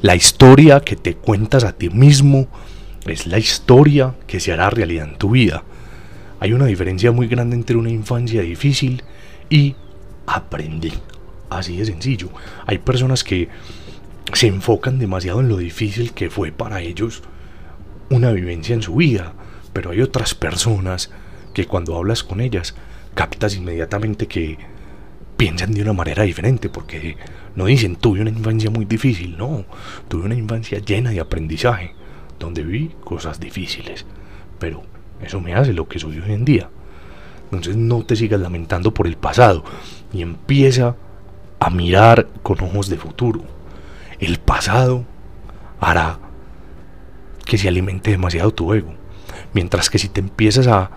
La 0.00 0.16
historia 0.16 0.80
que 0.80 0.96
te 0.96 1.14
cuentas 1.14 1.64
a 1.64 1.72
ti 1.72 1.90
mismo 1.90 2.48
es 3.06 3.26
la 3.26 3.38
historia 3.38 4.14
que 4.26 4.40
se 4.40 4.52
hará 4.52 4.70
realidad 4.70 5.08
en 5.08 5.18
tu 5.18 5.30
vida. 5.30 5.62
Hay 6.40 6.52
una 6.52 6.66
diferencia 6.66 7.12
muy 7.12 7.28
grande 7.28 7.54
entre 7.54 7.76
una 7.76 7.90
infancia 7.90 8.42
difícil 8.42 9.02
y 9.48 9.76
aprender. 10.26 10.94
Así 11.50 11.76
de 11.76 11.84
sencillo. 11.84 12.30
Hay 12.66 12.78
personas 12.78 13.22
que 13.22 13.48
se 14.32 14.46
enfocan 14.46 14.98
demasiado 14.98 15.40
en 15.40 15.48
lo 15.48 15.58
difícil 15.58 16.12
que 16.12 16.30
fue 16.30 16.50
para 16.50 16.80
ellos 16.80 17.22
una 18.08 18.32
vivencia 18.32 18.74
en 18.74 18.82
su 18.82 18.94
vida 18.94 19.34
pero 19.72 19.90
hay 19.90 20.00
otras 20.00 20.34
personas 20.34 21.10
que 21.54 21.66
cuando 21.66 21.96
hablas 21.96 22.22
con 22.22 22.40
ellas 22.40 22.74
captas 23.14 23.56
inmediatamente 23.56 24.26
que 24.26 24.58
piensan 25.36 25.72
de 25.72 25.82
una 25.82 25.92
manera 25.92 26.22
diferente 26.22 26.68
porque 26.68 27.16
no 27.56 27.66
dicen 27.66 27.96
tuve 27.96 28.20
una 28.20 28.30
infancia 28.30 28.70
muy 28.70 28.84
difícil, 28.84 29.36
no, 29.36 29.64
tuve 30.08 30.24
una 30.24 30.34
infancia 30.34 30.78
llena 30.78 31.10
de 31.10 31.20
aprendizaje, 31.20 31.94
donde 32.38 32.62
vi 32.62 32.90
cosas 33.04 33.40
difíciles, 33.40 34.06
pero 34.58 34.82
eso 35.20 35.40
me 35.40 35.54
hace 35.54 35.72
lo 35.72 35.88
que 35.88 35.98
soy 35.98 36.18
hoy 36.20 36.32
en 36.32 36.44
día. 36.44 36.70
Entonces 37.44 37.76
no 37.76 38.04
te 38.04 38.16
sigas 38.16 38.40
lamentando 38.40 38.94
por 38.94 39.06
el 39.06 39.16
pasado 39.16 39.62
y 40.12 40.22
empieza 40.22 40.96
a 41.60 41.70
mirar 41.70 42.28
con 42.42 42.60
ojos 42.62 42.88
de 42.88 42.96
futuro. 42.96 43.42
El 44.18 44.38
pasado 44.38 45.04
hará 45.80 46.18
que 47.44 47.58
se 47.58 47.68
alimente 47.68 48.10
demasiado 48.10 48.52
tu 48.52 48.72
ego. 48.72 48.94
Mientras 49.54 49.90
que 49.90 49.98
si 49.98 50.08
te 50.08 50.20
empiezas 50.20 50.66
a 50.66 50.90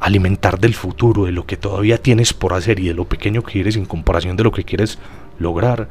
alimentar 0.00 0.58
del 0.58 0.74
futuro, 0.74 1.24
de 1.24 1.32
lo 1.32 1.46
que 1.46 1.56
todavía 1.56 1.98
tienes 1.98 2.32
por 2.32 2.52
hacer 2.54 2.80
y 2.80 2.88
de 2.88 2.94
lo 2.94 3.06
pequeño 3.06 3.42
que 3.42 3.60
eres 3.60 3.76
en 3.76 3.86
comparación 3.86 4.36
de 4.36 4.44
lo 4.44 4.52
que 4.52 4.64
quieres 4.64 4.98
lograr, 5.38 5.88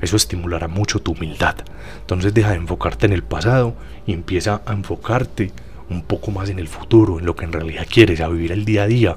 eso 0.00 0.16
estimulará 0.16 0.68
mucho 0.68 1.00
tu 1.00 1.12
humildad. 1.12 1.56
Entonces 2.00 2.34
deja 2.34 2.50
de 2.50 2.56
enfocarte 2.56 3.06
en 3.06 3.12
el 3.12 3.22
pasado 3.22 3.74
y 4.06 4.12
empieza 4.12 4.62
a 4.66 4.72
enfocarte 4.72 5.52
un 5.90 6.02
poco 6.02 6.30
más 6.30 6.50
en 6.50 6.58
el 6.58 6.68
futuro, 6.68 7.18
en 7.18 7.26
lo 7.26 7.34
que 7.34 7.44
en 7.44 7.52
realidad 7.52 7.86
quieres, 7.90 8.20
a 8.20 8.28
vivir 8.28 8.52
el 8.52 8.64
día 8.64 8.82
a 8.82 8.86
día, 8.86 9.16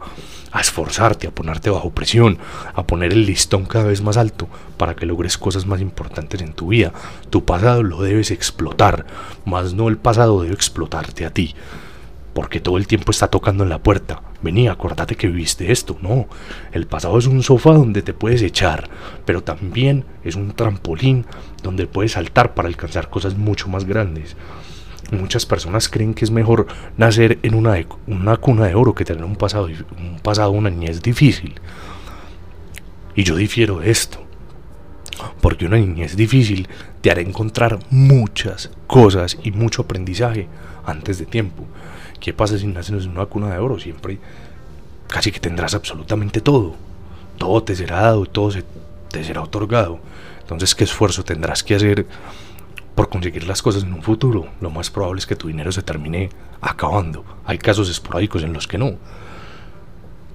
a 0.51 0.62
esforzarte, 0.62 1.27
a 1.27 1.32
ponerte 1.32 1.70
bajo 1.70 1.91
presión, 1.91 2.38
a 2.74 2.84
poner 2.84 3.12
el 3.12 3.25
listón 3.25 3.65
cada 3.65 3.86
vez 3.86 4.01
más 4.01 4.18
alto 4.18 4.48
para 4.77 4.96
que 4.96 5.06
logres 5.06 5.38
cosas 5.38 5.65
más 5.65 5.82
importantes 5.82 6.41
en 6.41 6.53
tu 6.53 6.68
vida. 6.68 6.94
Tu 7.30 7.44
pasado 7.44 7.84
lo 7.84 8.01
debes 8.01 8.32
explotar, 8.32 9.06
más 9.46 9.74
no 9.74 9.89
el 9.89 9.98
pasado 9.98 10.41
debe 10.41 10.53
explotarte 10.53 11.25
a 11.25 11.32
ti 11.32 11.56
porque 12.34 12.60
todo 12.60 12.78
el 12.78 12.88
tiempo 12.88 13.12
está 13.12 13.28
tocando 13.28 13.64
en 13.64 13.70
la 13.70 13.84
puerta. 13.84 14.22
Vení, 14.42 14.68
acordate 14.68 15.16
que 15.16 15.28
viviste 15.28 15.72
esto. 15.72 15.98
No, 16.02 16.28
el 16.72 16.88
pasado 16.88 17.18
es 17.18 17.28
un 17.28 17.44
sofá 17.44 17.74
donde 17.74 18.02
te 18.02 18.14
puedes 18.14 18.42
echar, 18.42 18.90
pero 19.26 19.44
también 19.44 20.06
es 20.24 20.36
un 20.36 20.54
trampolín 20.54 21.26
donde 21.62 21.88
puedes 21.88 22.14
saltar 22.14 22.54
para 22.54 22.68
alcanzar 22.68 23.10
cosas 23.10 23.38
mucho 23.38 23.68
más 23.70 23.86
grandes. 23.86 24.36
Muchas 25.12 25.46
personas 25.46 25.90
creen 25.90 26.14
que 26.14 26.24
es 26.24 26.32
mejor 26.32 26.68
nacer 26.96 27.38
en 27.44 27.56
una, 27.56 27.76
una 28.08 28.38
cuna 28.38 28.68
de 28.68 28.76
oro 28.76 28.96
que 28.96 29.04
tener 29.04 29.26
un 29.26 29.36
pasado, 29.36 29.66
un 29.66 30.20
pasado, 30.24 30.52
una 30.52 30.70
niñez 30.70 31.02
difícil. 31.02 31.56
Y 33.14 33.24
yo 33.24 33.36
difiero 33.36 33.80
de 33.80 33.92
esto. 33.92 34.20
Porque 35.42 35.66
una 35.66 35.78
niñez 35.78 36.16
difícil 36.16 36.70
te 37.02 37.12
hará 37.12 37.20
encontrar 37.22 37.80
muchas 37.90 38.72
cosas 38.88 39.38
y 39.44 39.52
mucho 39.52 39.82
aprendizaje 39.82 40.48
antes 40.86 41.20
de 41.20 41.26
tiempo. 41.26 41.66
¿Qué 42.22 42.34
pasa 42.34 42.58
si 42.60 42.68
naces 42.68 43.06
en 43.06 43.12
una 43.12 43.25
cuna 43.25 43.50
de 43.50 43.58
oro? 43.58 43.80
Siempre 43.80 44.20
casi 45.08 45.32
que 45.32 45.40
tendrás 45.40 45.74
absolutamente 45.74 46.40
todo. 46.40 46.75
Todo 47.40 47.63
te 47.63 47.75
será 47.75 48.01
dado, 48.01 48.28
todo 48.28 48.51
te 49.10 49.24
será 49.24 49.42
otorgado. 49.42 50.00
Entonces, 50.40 50.75
¿qué 50.75 50.84
esfuerzo 50.84 51.24
tendrás 51.24 51.63
que 51.63 51.75
hacer 51.75 52.06
por 52.94 53.10
conseguir 53.10 53.48
las 53.48 53.63
cosas 53.63 53.84
en 53.84 53.94
un 53.94 54.04
futuro? 54.04 54.48
Lo 54.62 54.70
más 54.70 54.92
probable 54.92 55.20
es 55.20 55.25
que 55.25 55.36
tu 55.36 55.48
dinero 55.48 55.72
se 55.72 55.82
termine 55.82 56.30
acabando. 56.62 57.25
Hay 57.44 57.58
casos 57.58 57.90
esporádicos 57.90 58.44
en 58.44 58.54
los 58.54 58.68
que 58.68 58.78
no. 58.78 58.94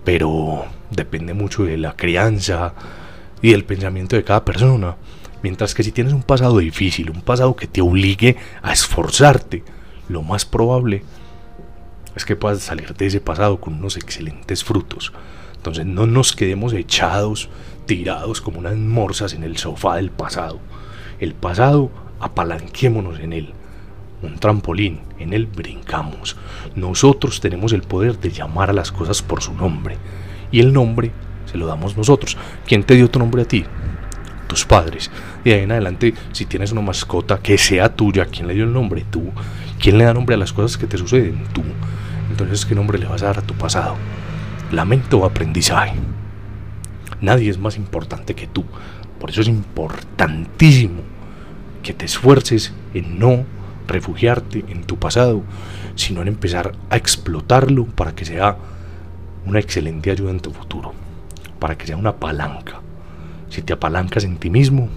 Pero 0.05 0.65
depende 0.91 1.35
mucho 1.35 1.63
de 1.63 1.77
la 1.77 1.95
crianza 1.95 2.75
y 3.43 3.53
del 3.53 3.65
pensamiento 3.65 4.17
de 4.17 4.25
cada 4.25 4.45
persona. 4.45 4.97
Mientras 5.41 5.73
que 5.73 5.85
si 5.85 5.93
tienes 5.93 6.13
un 6.13 6.25
pasado 6.25 6.59
difícil, 6.59 7.11
un 7.11 7.23
pasado 7.23 7.55
que 7.55 7.69
te 7.69 7.81
obligue 7.81 8.37
a 8.63 8.73
esforzarte, 8.73 9.63
lo 10.09 10.23
más 10.23 10.45
probable 10.45 11.05
es 12.17 12.25
que 12.25 12.35
puedas 12.35 12.63
salir 12.63 12.95
de 12.95 13.07
ese 13.07 13.21
pasado 13.21 13.61
con 13.61 13.75
unos 13.75 13.97
excelentes 13.97 14.65
frutos. 14.65 15.13
Entonces 15.55 15.85
no 15.85 16.07
nos 16.07 16.35
quedemos 16.35 16.73
echados, 16.73 17.51
tirados 17.85 18.41
como 18.41 18.59
unas 18.59 18.77
morsas 18.77 19.35
en 19.35 19.45
el 19.45 19.59
sofá 19.59 19.97
del 19.97 20.11
pasado. 20.11 20.59
El 21.21 21.35
pasado, 21.35 21.91
apalanquémonos 22.19 23.21
en 23.21 23.35
él. 23.35 23.53
Un 24.23 24.39
trampolín, 24.39 25.01
en 25.19 25.35
él 25.35 25.47
brincamos. 25.47 26.37
Nosotros 26.75 27.41
tenemos 27.41 27.75
el 27.75 27.83
poder 27.83 28.19
de 28.19 28.31
llamar 28.31 28.71
a 28.71 28.73
las 28.73 28.91
cosas 28.91 29.21
por 29.21 29.43
su 29.43 29.53
nombre. 29.53 29.99
Y 30.51 30.61
el 30.61 30.73
nombre 30.73 31.11
se 31.45 31.59
lo 31.59 31.67
damos 31.67 31.99
nosotros. 31.99 32.39
¿Quién 32.67 32.83
te 32.83 32.95
dio 32.95 33.11
tu 33.11 33.19
nombre 33.19 33.43
a 33.43 33.49
ti? 33.49 33.65
Tus 34.47 34.65
padres. 34.65 35.11
Y 35.45 35.51
ahí 35.51 35.65
en 35.65 35.73
adelante, 35.73 36.15
si 36.33 36.47
tienes 36.47 36.73
una 36.73 36.81
mascota 36.81 37.41
que 37.41 37.59
sea 37.59 37.95
tuya, 37.95 38.25
¿quién 38.25 38.47
le 38.47 38.55
dio 38.55 38.65
el 38.65 38.73
nombre? 38.73 39.05
Tú. 39.11 39.33
¿Quién 39.79 39.99
le 39.99 40.05
da 40.05 40.15
nombre 40.15 40.35
a 40.35 40.39
las 40.39 40.55
cosas 40.55 40.79
que 40.79 40.87
te 40.87 40.97
suceden? 40.97 41.45
Tú 41.53 41.63
entonces 42.45 42.67
¿qué 42.67 42.75
nombre 42.75 42.99
le 42.99 43.07
vas 43.07 43.23
a 43.23 43.27
dar 43.27 43.39
a 43.39 43.43
tu 43.43 43.55
pasado? 43.55 43.97
lamento 44.71 45.19
o 45.19 45.25
aprendizaje. 45.25 45.95
Nadie 47.21 47.51
es 47.51 47.59
más 47.59 47.77
importante 47.77 48.35
que 48.35 48.47
tú. 48.47 48.65
Por 49.19 49.31
eso 49.31 49.41
es 49.41 49.49
importantísimo 49.49 51.03
que 51.83 51.95
te 51.95 52.05
esfuerces 52.05 52.73
en 52.95 53.19
no 53.19 53.45
refugiarte 53.87 54.65
en 54.69 54.85
tu 54.85 54.99
pasado, 54.99 55.43
sino 55.95 56.23
en 56.23 56.29
empezar 56.29 56.73
a 56.91 56.97
explotarlo 56.97 57.87
para 57.87 58.15
que 58.15 58.25
sea 58.25 58.57
una 59.47 59.61
excelente 59.61 60.11
ayuda 60.11 60.33
en 60.33 60.41
tu 60.41 60.53
futuro, 60.53 60.93
para 61.61 61.79
que 61.79 61.87
sea 61.87 61.97
una 61.97 62.17
palanca. 62.17 62.81
Si 63.49 63.63
te 63.63 63.73
apalancas 63.73 64.25
en 64.25 64.37
ti 64.39 64.51
mismo, 64.51 64.89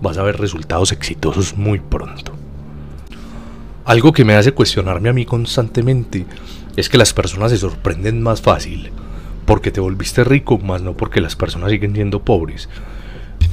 vas 0.00 0.16
a 0.16 0.22
ver 0.22 0.40
resultados 0.40 0.92
exitosos 0.92 1.56
muy 1.56 1.78
pronto. 1.78 2.32
Algo 3.84 4.12
que 4.12 4.24
me 4.24 4.34
hace 4.34 4.52
cuestionarme 4.52 5.10
a 5.10 5.12
mí 5.12 5.26
constantemente 5.26 6.24
es 6.76 6.88
que 6.88 6.96
las 6.96 7.12
personas 7.12 7.50
se 7.50 7.58
sorprenden 7.58 8.22
más 8.22 8.40
fácil 8.40 8.90
porque 9.44 9.70
te 9.70 9.80
volviste 9.80 10.24
rico, 10.24 10.58
más 10.58 10.80
no 10.80 10.96
porque 10.96 11.20
las 11.20 11.36
personas 11.36 11.70
siguen 11.70 11.94
siendo 11.94 12.22
pobres. 12.22 12.70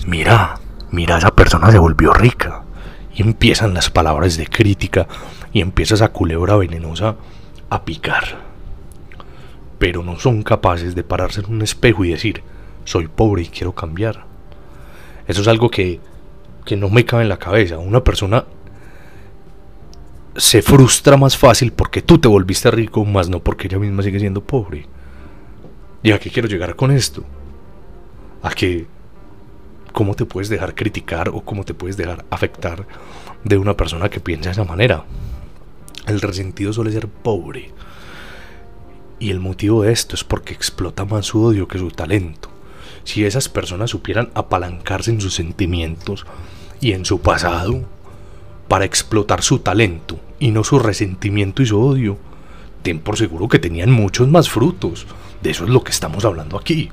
Mira, 0.07 0.59
mira, 0.89 1.17
esa 1.17 1.31
persona 1.31 1.69
se 1.69 1.79
volvió 1.79 2.13
rica. 2.13 2.63
Y 3.13 3.23
empiezan 3.23 3.73
las 3.73 3.89
palabras 3.89 4.37
de 4.37 4.47
crítica 4.47 5.05
y 5.51 5.59
empieza 5.59 5.95
esa 5.95 6.13
culebra 6.13 6.55
venenosa 6.55 7.17
a 7.69 7.83
picar. 7.83 8.39
Pero 9.79 10.01
no 10.01 10.17
son 10.17 10.43
capaces 10.43 10.95
de 10.95 11.03
pararse 11.03 11.41
en 11.41 11.51
un 11.51 11.61
espejo 11.61 12.05
y 12.05 12.11
decir, 12.11 12.41
soy 12.85 13.09
pobre 13.09 13.43
y 13.43 13.47
quiero 13.47 13.75
cambiar. 13.75 14.25
Eso 15.27 15.41
es 15.41 15.47
algo 15.49 15.69
que, 15.69 15.99
que 16.63 16.77
no 16.77 16.89
me 16.89 17.03
cabe 17.03 17.23
en 17.23 17.29
la 17.29 17.37
cabeza. 17.37 17.79
Una 17.79 18.01
persona 18.01 18.45
se 20.35 20.61
frustra 20.61 21.17
más 21.17 21.37
fácil 21.37 21.73
porque 21.73 22.01
tú 22.01 22.17
te 22.17 22.27
volviste 22.27 22.71
rico, 22.71 23.03
más 23.05 23.29
no 23.29 23.39
porque 23.43 23.67
ella 23.67 23.79
misma 23.79 24.03
sigue 24.03 24.19
siendo 24.19 24.41
pobre. 24.41 24.85
¿Y 26.03 26.11
a 26.11 26.19
qué 26.19 26.29
quiero 26.29 26.47
llegar 26.47 26.75
con 26.75 26.91
esto? 26.91 27.23
A 28.41 28.49
que 28.51 28.87
cómo 29.91 30.15
te 30.15 30.25
puedes 30.25 30.49
dejar 30.49 30.73
criticar 30.73 31.29
o 31.29 31.41
cómo 31.41 31.63
te 31.63 31.73
puedes 31.73 31.97
dejar 31.97 32.25
afectar 32.29 32.87
de 33.43 33.57
una 33.57 33.75
persona 33.75 34.09
que 34.09 34.19
piensa 34.19 34.49
de 34.49 34.53
esa 34.53 34.63
manera. 34.63 35.03
El 36.07 36.21
resentido 36.21 36.73
suele 36.73 36.91
ser 36.91 37.07
pobre. 37.07 37.71
Y 39.19 39.29
el 39.29 39.39
motivo 39.39 39.83
de 39.83 39.91
esto 39.91 40.15
es 40.15 40.23
porque 40.23 40.53
explota 40.53 41.05
más 41.05 41.27
su 41.27 41.43
odio 41.43 41.67
que 41.67 41.77
su 41.77 41.91
talento. 41.91 42.49
Si 43.03 43.25
esas 43.25 43.49
personas 43.49 43.91
supieran 43.91 44.31
apalancarse 44.33 45.11
en 45.11 45.21
sus 45.21 45.35
sentimientos 45.35 46.25
y 46.79 46.93
en 46.93 47.05
su 47.05 47.19
pasado 47.21 47.85
para 48.71 48.85
explotar 48.85 49.41
su 49.41 49.59
talento 49.59 50.17
y 50.39 50.51
no 50.51 50.63
su 50.63 50.79
resentimiento 50.79 51.61
y 51.61 51.65
su 51.65 51.77
odio, 51.77 52.17
ten 52.83 52.99
por 52.99 53.17
seguro 53.17 53.49
que 53.49 53.59
tenían 53.59 53.91
muchos 53.91 54.29
más 54.29 54.49
frutos. 54.49 55.07
De 55.43 55.49
eso 55.49 55.65
es 55.65 55.69
lo 55.69 55.83
que 55.83 55.91
estamos 55.91 56.23
hablando 56.23 56.57
aquí. 56.57 56.89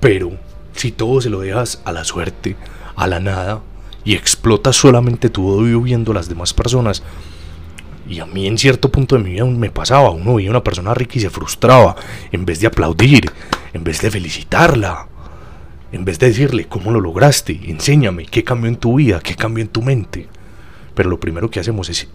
Pero 0.00 0.32
si 0.74 0.90
todo 0.90 1.20
se 1.20 1.30
lo 1.30 1.38
dejas 1.38 1.80
a 1.84 1.92
la 1.92 2.02
suerte, 2.02 2.56
a 2.96 3.06
la 3.06 3.20
nada, 3.20 3.60
y 4.02 4.14
explotas 4.14 4.74
solamente 4.74 5.30
tu 5.30 5.46
odio 5.46 5.80
viendo 5.80 6.10
a 6.10 6.16
las 6.16 6.28
demás 6.28 6.52
personas, 6.52 7.04
y 8.08 8.18
a 8.18 8.26
mí 8.26 8.48
en 8.48 8.58
cierto 8.58 8.90
punto 8.90 9.16
de 9.16 9.22
mi 9.22 9.30
vida 9.30 9.44
me 9.44 9.70
pasaba, 9.70 10.10
uno 10.10 10.34
veía 10.34 10.50
una 10.50 10.64
persona 10.64 10.92
rica 10.92 11.12
y 11.18 11.20
se 11.20 11.30
frustraba, 11.30 11.94
en 12.32 12.44
vez 12.44 12.58
de 12.58 12.66
aplaudir, 12.66 13.30
en 13.74 13.84
vez 13.84 14.00
de 14.00 14.10
felicitarla, 14.10 15.06
en 15.92 16.04
vez 16.04 16.18
de 16.18 16.26
decirle, 16.26 16.66
¿cómo 16.66 16.90
lo 16.90 17.00
lograste? 17.00 17.60
Enséñame, 17.70 18.26
¿qué 18.26 18.42
cambió 18.42 18.68
en 18.68 18.76
tu 18.76 18.96
vida? 18.96 19.20
¿Qué 19.20 19.36
cambió 19.36 19.62
en 19.62 19.70
tu 19.70 19.80
mente? 19.80 20.33
Pero 20.94 21.10
lo 21.10 21.20
primero 21.20 21.50
que 21.50 21.60
hacemos 21.60 21.88
es 21.88 22.08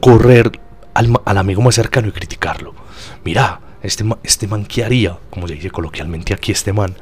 correr 0.00 0.52
al, 0.94 1.20
al 1.24 1.38
amigo 1.38 1.62
más 1.62 1.74
cercano 1.74 2.08
y 2.08 2.12
criticarlo. 2.12 2.74
Mira, 3.24 3.60
este, 3.82 4.04
este 4.22 4.48
man 4.48 4.64
que 4.64 4.84
haría, 4.84 5.18
como 5.30 5.46
se 5.46 5.54
dice 5.54 5.70
coloquialmente 5.70 6.34
aquí, 6.34 6.52
este 6.52 6.72
man, 6.72 6.94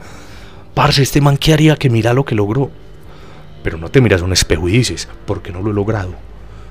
parce, 0.75 1.03
este 1.03 1.21
man 1.21 1.37
que 1.37 1.53
haría 1.53 1.77
que 1.77 1.91
mira 1.91 2.12
lo 2.12 2.25
que 2.25 2.35
logró. 2.35 2.71
Pero 3.62 3.79
no 3.79 3.91
te 3.91 4.01
miras 4.01 4.21
a 4.21 4.25
un 4.25 4.33
espejo 4.33 4.69
y 4.69 4.73
dices, 4.73 5.09
¿por 5.27 5.43
qué 5.43 5.51
no 5.51 5.62
lo 5.62 5.71
he 5.71 5.75
logrado? 5.75 6.15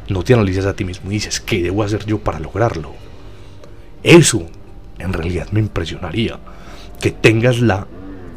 No 0.10 0.24
te 0.24 0.34
analizas 0.34 0.66
a 0.66 0.76
ti 0.76 0.86
mismo 0.86 1.10
y 1.10 1.16
dices, 1.16 1.40
¿qué 1.40 1.64
debo 1.64 1.84
hacer 1.84 2.06
yo 2.06 2.20
para 2.20 2.40
lograrlo? 2.40 2.94
Eso 4.04 4.46
en 5.00 5.14
realidad 5.14 5.48
me 5.52 5.60
impresionaría. 5.60 6.40
Que 7.00 7.10
tengas 7.12 7.60
la 7.60 7.88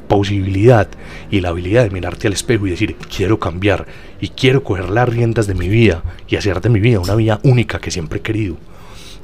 posibilidad 0.08 0.88
y 1.30 1.40
la 1.40 1.50
habilidad 1.50 1.84
de 1.84 1.90
mirarte 1.90 2.26
al 2.26 2.32
espejo 2.32 2.66
y 2.66 2.70
decir, 2.70 2.96
quiero 2.96 3.38
cambiar 3.38 3.86
y 4.20 4.28
quiero 4.28 4.62
coger 4.62 4.90
las 4.90 5.08
riendas 5.08 5.46
de 5.46 5.54
mi 5.54 5.68
vida 5.68 6.02
y 6.28 6.36
hacer 6.36 6.60
de 6.60 6.70
mi 6.70 6.80
vida 6.80 7.00
una 7.00 7.14
vida 7.14 7.40
única 7.42 7.78
que 7.78 7.90
siempre 7.90 8.18
he 8.18 8.22
querido. 8.22 8.56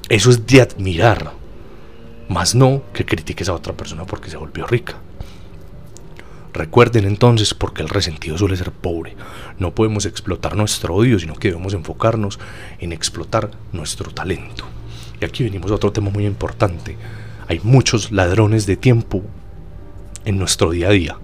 Eso 0.08 0.30
es 0.30 0.46
de 0.46 0.60
admirar, 0.60 1.32
más 2.28 2.54
no 2.54 2.82
que 2.92 3.04
critiques 3.04 3.48
a 3.48 3.54
otra 3.54 3.72
persona 3.72 4.04
porque 4.04 4.30
se 4.30 4.36
volvió 4.36 4.66
rica. 4.66 4.96
Recuerden 6.52 7.06
entonces 7.06 7.54
porque 7.54 7.82
el 7.82 7.88
resentido 7.88 8.36
suele 8.36 8.56
ser 8.56 8.72
pobre. 8.72 9.16
No 9.58 9.74
podemos 9.74 10.04
explotar 10.04 10.54
nuestro 10.54 10.94
odio, 10.94 11.18
sino 11.18 11.34
que 11.34 11.48
debemos 11.48 11.72
enfocarnos 11.72 12.38
en 12.78 12.92
explotar 12.92 13.50
nuestro 13.72 14.10
talento. 14.10 14.64
Y 15.20 15.24
aquí 15.24 15.44
venimos 15.44 15.70
a 15.70 15.76
otro 15.76 15.92
tema 15.92 16.10
muy 16.10 16.26
importante. 16.26 16.96
Hay 17.48 17.60
muchos 17.62 18.12
ladrones 18.12 18.66
de 18.66 18.76
tiempo 18.76 19.22
en 20.24 20.38
nuestro 20.38 20.70
día 20.70 20.88
a 20.88 20.92
día 20.92 21.16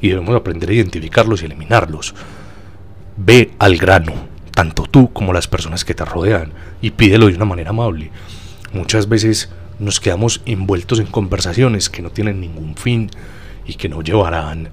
y 0.00 0.08
debemos 0.08 0.34
aprender 0.34 0.70
a 0.70 0.74
identificarlos 0.74 1.42
y 1.42 1.46
eliminarlos. 1.46 2.14
Ve 3.16 3.52
al 3.58 3.76
grano, 3.76 4.14
tanto 4.54 4.84
tú 4.84 5.12
como 5.12 5.32
las 5.32 5.46
personas 5.46 5.84
que 5.84 5.94
te 5.94 6.04
rodean, 6.04 6.52
y 6.80 6.90
pídelo 6.92 7.26
de 7.26 7.36
una 7.36 7.44
manera 7.44 7.70
amable. 7.70 8.10
Muchas 8.72 9.08
veces 9.08 9.50
nos 9.78 10.00
quedamos 10.00 10.42
envueltos 10.46 11.00
en 11.00 11.06
conversaciones 11.06 11.90
que 11.90 12.02
no 12.02 12.10
tienen 12.10 12.40
ningún 12.40 12.76
fin 12.76 13.10
y 13.66 13.74
que 13.74 13.88
no 13.88 14.02
llevarán 14.02 14.70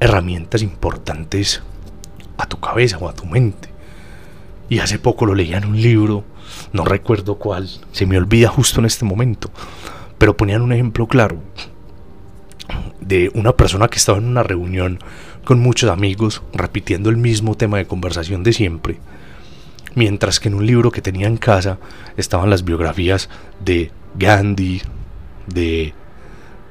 herramientas 0.00 0.62
importantes 0.62 1.62
a 2.38 2.46
tu 2.46 2.60
cabeza 2.60 2.98
o 2.98 3.08
a 3.08 3.14
tu 3.14 3.26
mente. 3.26 3.68
Y 4.68 4.78
hace 4.78 4.98
poco 4.98 5.26
lo 5.26 5.34
leía 5.34 5.58
en 5.58 5.66
un 5.66 5.80
libro, 5.80 6.24
no 6.72 6.84
recuerdo 6.84 7.36
cuál, 7.36 7.68
se 7.92 8.06
me 8.06 8.16
olvida 8.16 8.48
justo 8.48 8.80
en 8.80 8.86
este 8.86 9.04
momento, 9.04 9.50
pero 10.18 10.36
ponían 10.36 10.62
un 10.62 10.72
ejemplo 10.72 11.06
claro 11.06 11.40
de 13.00 13.30
una 13.34 13.52
persona 13.52 13.88
que 13.88 13.98
estaba 13.98 14.18
en 14.18 14.26
una 14.26 14.42
reunión 14.42 14.98
con 15.44 15.60
muchos 15.60 15.90
amigos 15.90 16.42
repitiendo 16.52 17.10
el 17.10 17.16
mismo 17.16 17.56
tema 17.56 17.76
de 17.76 17.86
conversación 17.86 18.42
de 18.42 18.52
siempre, 18.52 18.98
mientras 19.94 20.40
que 20.40 20.48
en 20.48 20.54
un 20.54 20.66
libro 20.66 20.90
que 20.90 21.02
tenía 21.02 21.26
en 21.26 21.36
casa 21.36 21.78
estaban 22.16 22.50
las 22.50 22.64
biografías 22.64 23.28
de 23.64 23.90
Gandhi, 24.16 24.82
de 25.46 25.92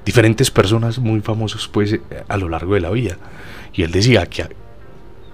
diferentes 0.06 0.51
personas 0.51 0.99
muy 0.99 1.21
famosos 1.21 1.67
pues 1.67 1.99
a 2.27 2.38
lo 2.38 2.49
largo 2.49 2.73
de 2.73 2.82
la 2.82 2.89
vida. 2.89 3.17
Y 3.73 3.84
él 3.84 3.91
decía 3.91 4.25
que 4.25 4.47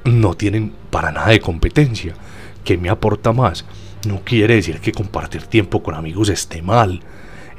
no 0.05 0.33
tienen 0.33 0.73
para 0.89 1.11
nada 1.11 1.29
de 1.29 1.39
competencia, 1.39 2.13
que 2.63 2.77
me 2.77 2.89
aporta 2.89 3.31
más. 3.31 3.65
No 4.07 4.21
quiere 4.23 4.55
decir 4.55 4.79
que 4.79 4.91
compartir 4.91 5.43
tiempo 5.43 5.83
con 5.83 5.95
amigos 5.95 6.29
esté 6.29 6.61
mal, 6.61 7.01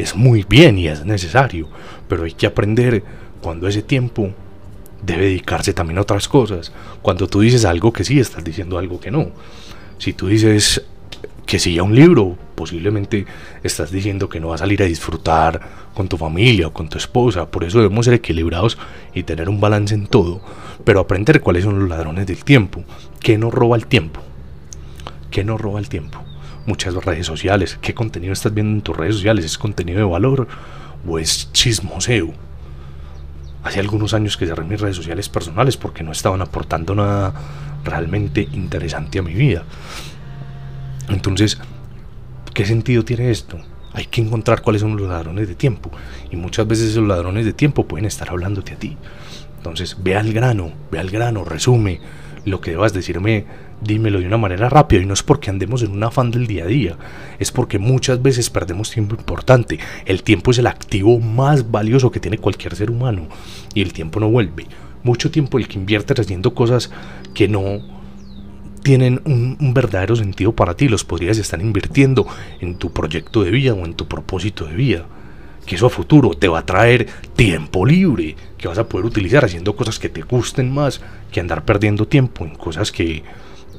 es 0.00 0.14
muy 0.14 0.44
bien 0.48 0.78
y 0.78 0.88
es 0.88 1.04
necesario, 1.04 1.68
pero 2.08 2.24
hay 2.24 2.32
que 2.32 2.46
aprender 2.46 3.02
cuando 3.40 3.68
ese 3.68 3.82
tiempo 3.82 4.30
debe 5.02 5.24
dedicarse 5.24 5.72
también 5.72 5.98
a 5.98 6.02
otras 6.02 6.28
cosas. 6.28 6.72
Cuando 7.02 7.26
tú 7.26 7.40
dices 7.40 7.64
algo 7.64 7.92
que 7.92 8.04
sí, 8.04 8.20
estás 8.20 8.44
diciendo 8.44 8.78
algo 8.78 9.00
que 9.00 9.10
no. 9.10 9.30
Si 9.98 10.12
tú 10.12 10.28
dices 10.28 10.82
que 11.46 11.58
sí 11.58 11.78
a 11.78 11.82
un 11.82 11.94
libro, 11.94 12.36
posiblemente 12.54 13.26
estás 13.62 13.90
diciendo 13.90 14.28
que 14.28 14.40
no 14.40 14.48
vas 14.48 14.60
a 14.60 14.64
salir 14.64 14.82
a 14.82 14.86
disfrutar 14.86 15.60
con 15.94 16.08
tu 16.08 16.16
familia 16.16 16.68
o 16.68 16.72
con 16.72 16.88
tu 16.88 16.98
esposa. 16.98 17.50
Por 17.50 17.64
eso 17.64 17.78
debemos 17.78 18.04
ser 18.04 18.14
equilibrados 18.14 18.78
y 19.14 19.24
tener 19.24 19.48
un 19.48 19.60
balance 19.60 19.94
en 19.94 20.06
todo. 20.06 20.40
Pero 20.84 21.00
aprender 21.00 21.40
cuáles 21.40 21.64
son 21.64 21.78
los 21.78 21.88
ladrones 21.88 22.26
del 22.26 22.44
tiempo. 22.44 22.84
¿Qué 23.20 23.36
nos 23.36 23.52
roba 23.52 23.76
el 23.76 23.86
tiempo? 23.86 24.20
¿Qué 25.30 25.44
nos 25.44 25.60
roba 25.60 25.80
el 25.80 25.88
tiempo? 25.88 26.22
Muchas 26.70 26.94
redes 26.94 27.26
sociales. 27.26 27.80
¿Qué 27.82 27.94
contenido 27.94 28.32
estás 28.32 28.54
viendo 28.54 28.76
en 28.76 28.80
tus 28.80 28.96
redes 28.96 29.16
sociales? 29.16 29.44
¿Es 29.44 29.58
contenido 29.58 29.98
de 29.98 30.04
valor 30.04 30.46
o 31.04 31.18
es 31.18 31.52
chismoseo? 31.52 32.32
Hace 33.64 33.80
algunos 33.80 34.14
años 34.14 34.36
que 34.36 34.46
cerré 34.46 34.62
mis 34.62 34.80
redes 34.80 34.94
sociales 34.94 35.28
personales 35.28 35.76
porque 35.76 36.04
no 36.04 36.12
estaban 36.12 36.42
aportando 36.42 36.94
nada 36.94 37.34
realmente 37.82 38.46
interesante 38.52 39.18
a 39.18 39.22
mi 39.22 39.34
vida. 39.34 39.64
Entonces, 41.08 41.58
¿qué 42.54 42.64
sentido 42.64 43.04
tiene 43.04 43.32
esto? 43.32 43.58
Hay 43.92 44.06
que 44.06 44.20
encontrar 44.20 44.62
cuáles 44.62 44.82
son 44.82 44.96
los 44.96 45.08
ladrones 45.08 45.48
de 45.48 45.56
tiempo. 45.56 45.90
Y 46.30 46.36
muchas 46.36 46.68
veces 46.68 46.90
esos 46.90 47.04
ladrones 47.04 47.46
de 47.46 47.52
tiempo 47.52 47.88
pueden 47.88 48.04
estar 48.04 48.30
hablándote 48.30 48.74
a 48.74 48.78
ti. 48.78 48.96
Entonces, 49.56 49.96
ve 50.04 50.14
al 50.14 50.32
grano, 50.32 50.70
ve 50.92 51.00
al 51.00 51.10
grano, 51.10 51.44
resume 51.44 52.00
lo 52.44 52.60
que 52.60 52.70
debas 52.70 52.92
decirme, 52.92 53.46
dímelo 53.80 54.20
de 54.20 54.26
una 54.26 54.36
manera 54.36 54.68
rápida. 54.68 55.02
Y 55.02 55.06
no 55.06 55.14
es 55.14 55.22
porque 55.22 55.50
andemos 55.50 55.82
en 55.82 55.92
un 55.92 56.02
afán 56.02 56.30
del 56.30 56.46
día 56.46 56.64
a 56.64 56.68
día, 56.68 56.96
es 57.38 57.50
porque 57.50 57.78
muchas 57.78 58.22
veces 58.22 58.50
perdemos 58.50 58.90
tiempo 58.90 59.14
importante. 59.14 59.78
El 60.04 60.22
tiempo 60.22 60.50
es 60.50 60.58
el 60.58 60.66
activo 60.66 61.18
más 61.18 61.70
valioso 61.70 62.10
que 62.10 62.20
tiene 62.20 62.38
cualquier 62.38 62.74
ser 62.76 62.90
humano. 62.90 63.28
Y 63.74 63.82
el 63.82 63.92
tiempo 63.92 64.20
no 64.20 64.30
vuelve. 64.30 64.66
Mucho 65.02 65.30
tiempo 65.30 65.58
el 65.58 65.68
que 65.68 65.78
invierte 65.78 66.20
haciendo 66.20 66.54
cosas 66.54 66.90
que 67.34 67.48
no 67.48 67.80
tienen 68.82 69.20
un, 69.24 69.56
un, 69.60 69.74
verdadero 69.74 70.16
sentido 70.16 70.52
para 70.52 70.74
ti, 70.74 70.88
los 70.88 71.04
podrías 71.04 71.38
estar 71.38 71.60
invirtiendo 71.60 72.26
en 72.60 72.76
tu 72.76 72.92
proyecto 72.92 73.44
de 73.44 73.50
vida 73.50 73.74
o 73.74 73.84
en 73.84 73.94
tu 73.94 74.08
propósito 74.08 74.64
de 74.64 74.74
vida. 74.74 75.06
Que 75.66 75.76
eso 75.76 75.86
a 75.86 75.90
futuro 75.90 76.30
te 76.30 76.48
va 76.48 76.60
a 76.60 76.66
traer 76.66 77.06
tiempo 77.36 77.84
libre, 77.84 78.36
que 78.56 78.68
vas 78.68 78.78
a 78.78 78.88
poder 78.88 79.06
utilizar 79.06 79.44
haciendo 79.44 79.76
cosas 79.76 79.98
que 79.98 80.08
te 80.08 80.22
gusten 80.22 80.72
más 80.72 81.00
que 81.30 81.40
andar 81.40 81.64
perdiendo 81.64 82.06
tiempo 82.06 82.44
en 82.44 82.54
cosas 82.54 82.90
que 82.90 83.22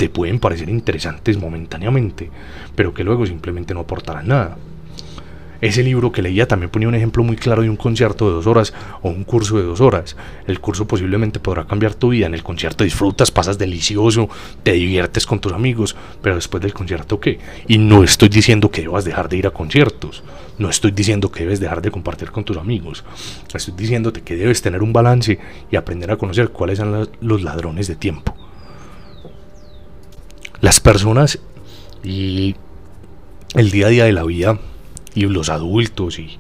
te 0.02 0.10
pueden 0.10 0.40
parecer 0.40 0.68
interesantes 0.68 1.38
momentáneamente, 1.38 2.32
pero 2.74 2.92
que 2.92 3.04
luego 3.04 3.24
simplemente 3.28 3.76
no 3.76 3.82
aportarán 3.82 4.30
nada. 4.30 4.58
Ese 5.62 5.84
libro 5.84 6.12
que 6.12 6.24
leía 6.24 6.48
también 6.48 6.72
ponía 6.72 6.88
un 6.88 6.96
ejemplo 6.96 7.24
muy 7.24 7.36
claro 7.36 7.62
de 7.62 7.70
un 7.70 7.76
concierto 7.76 8.28
de 8.28 8.34
dos 8.34 8.48
horas 8.48 8.74
o 9.04 9.10
un 9.10 9.24
curso 9.24 9.58
de 9.58 9.64
dos 9.64 9.80
horas. 9.80 10.16
El 10.48 10.60
curso 10.60 10.88
posiblemente 10.88 11.40
podrá 11.40 11.68
cambiar 11.68 11.94
tu 11.94 12.10
vida. 12.10 12.26
En 12.26 12.34
el 12.34 12.42
concierto 12.42 12.84
disfrutas, 12.84 13.30
pasas 13.30 13.60
delicioso, 13.60 14.28
te 14.64 14.72
diviertes 14.72 15.28
con 15.28 15.40
tus 15.40 15.54
amigos, 15.54 15.96
pero 16.24 16.34
después 16.34 16.64
del 16.64 16.74
concierto 16.74 17.20
¿qué? 17.20 17.38
Y 17.68 17.78
no 17.78 18.04
estoy 18.04 18.30
diciendo 18.30 18.72
que 18.72 18.82
debas 18.82 19.06
dejar 19.06 19.30
de 19.30 19.38
ir 19.38 19.46
a 19.46 19.52
conciertos. 19.52 20.24
No 20.58 20.68
estoy 20.68 20.90
diciendo 20.90 21.32
que 21.32 21.44
debes 21.44 21.60
dejar 21.60 21.84
de 21.84 21.92
compartir 21.92 22.32
con 22.32 22.44
tus 22.44 22.58
amigos. 22.58 23.04
Estoy 23.54 23.76
diciéndote 23.78 24.24
que 24.24 24.36
debes 24.36 24.64
tener 24.64 24.82
un 24.82 24.94
balance 24.94 25.38
y 25.70 25.76
aprender 25.76 26.10
a 26.10 26.18
conocer 26.18 26.50
cuáles 26.50 26.80
son 26.80 27.08
los 27.22 27.44
ladrones 27.44 27.88
de 27.88 27.96
tiempo. 27.96 28.41
Las 30.62 30.80
personas 30.80 31.40
y 32.04 32.56
el 33.56 33.72
día 33.72 33.88
a 33.88 33.90
día 33.90 34.06
de 34.06 34.14
la 34.14 34.24
vida 34.24 34.60
y 35.14 35.26
los 35.26 35.50
adultos 35.50 36.20
y 36.20 36.38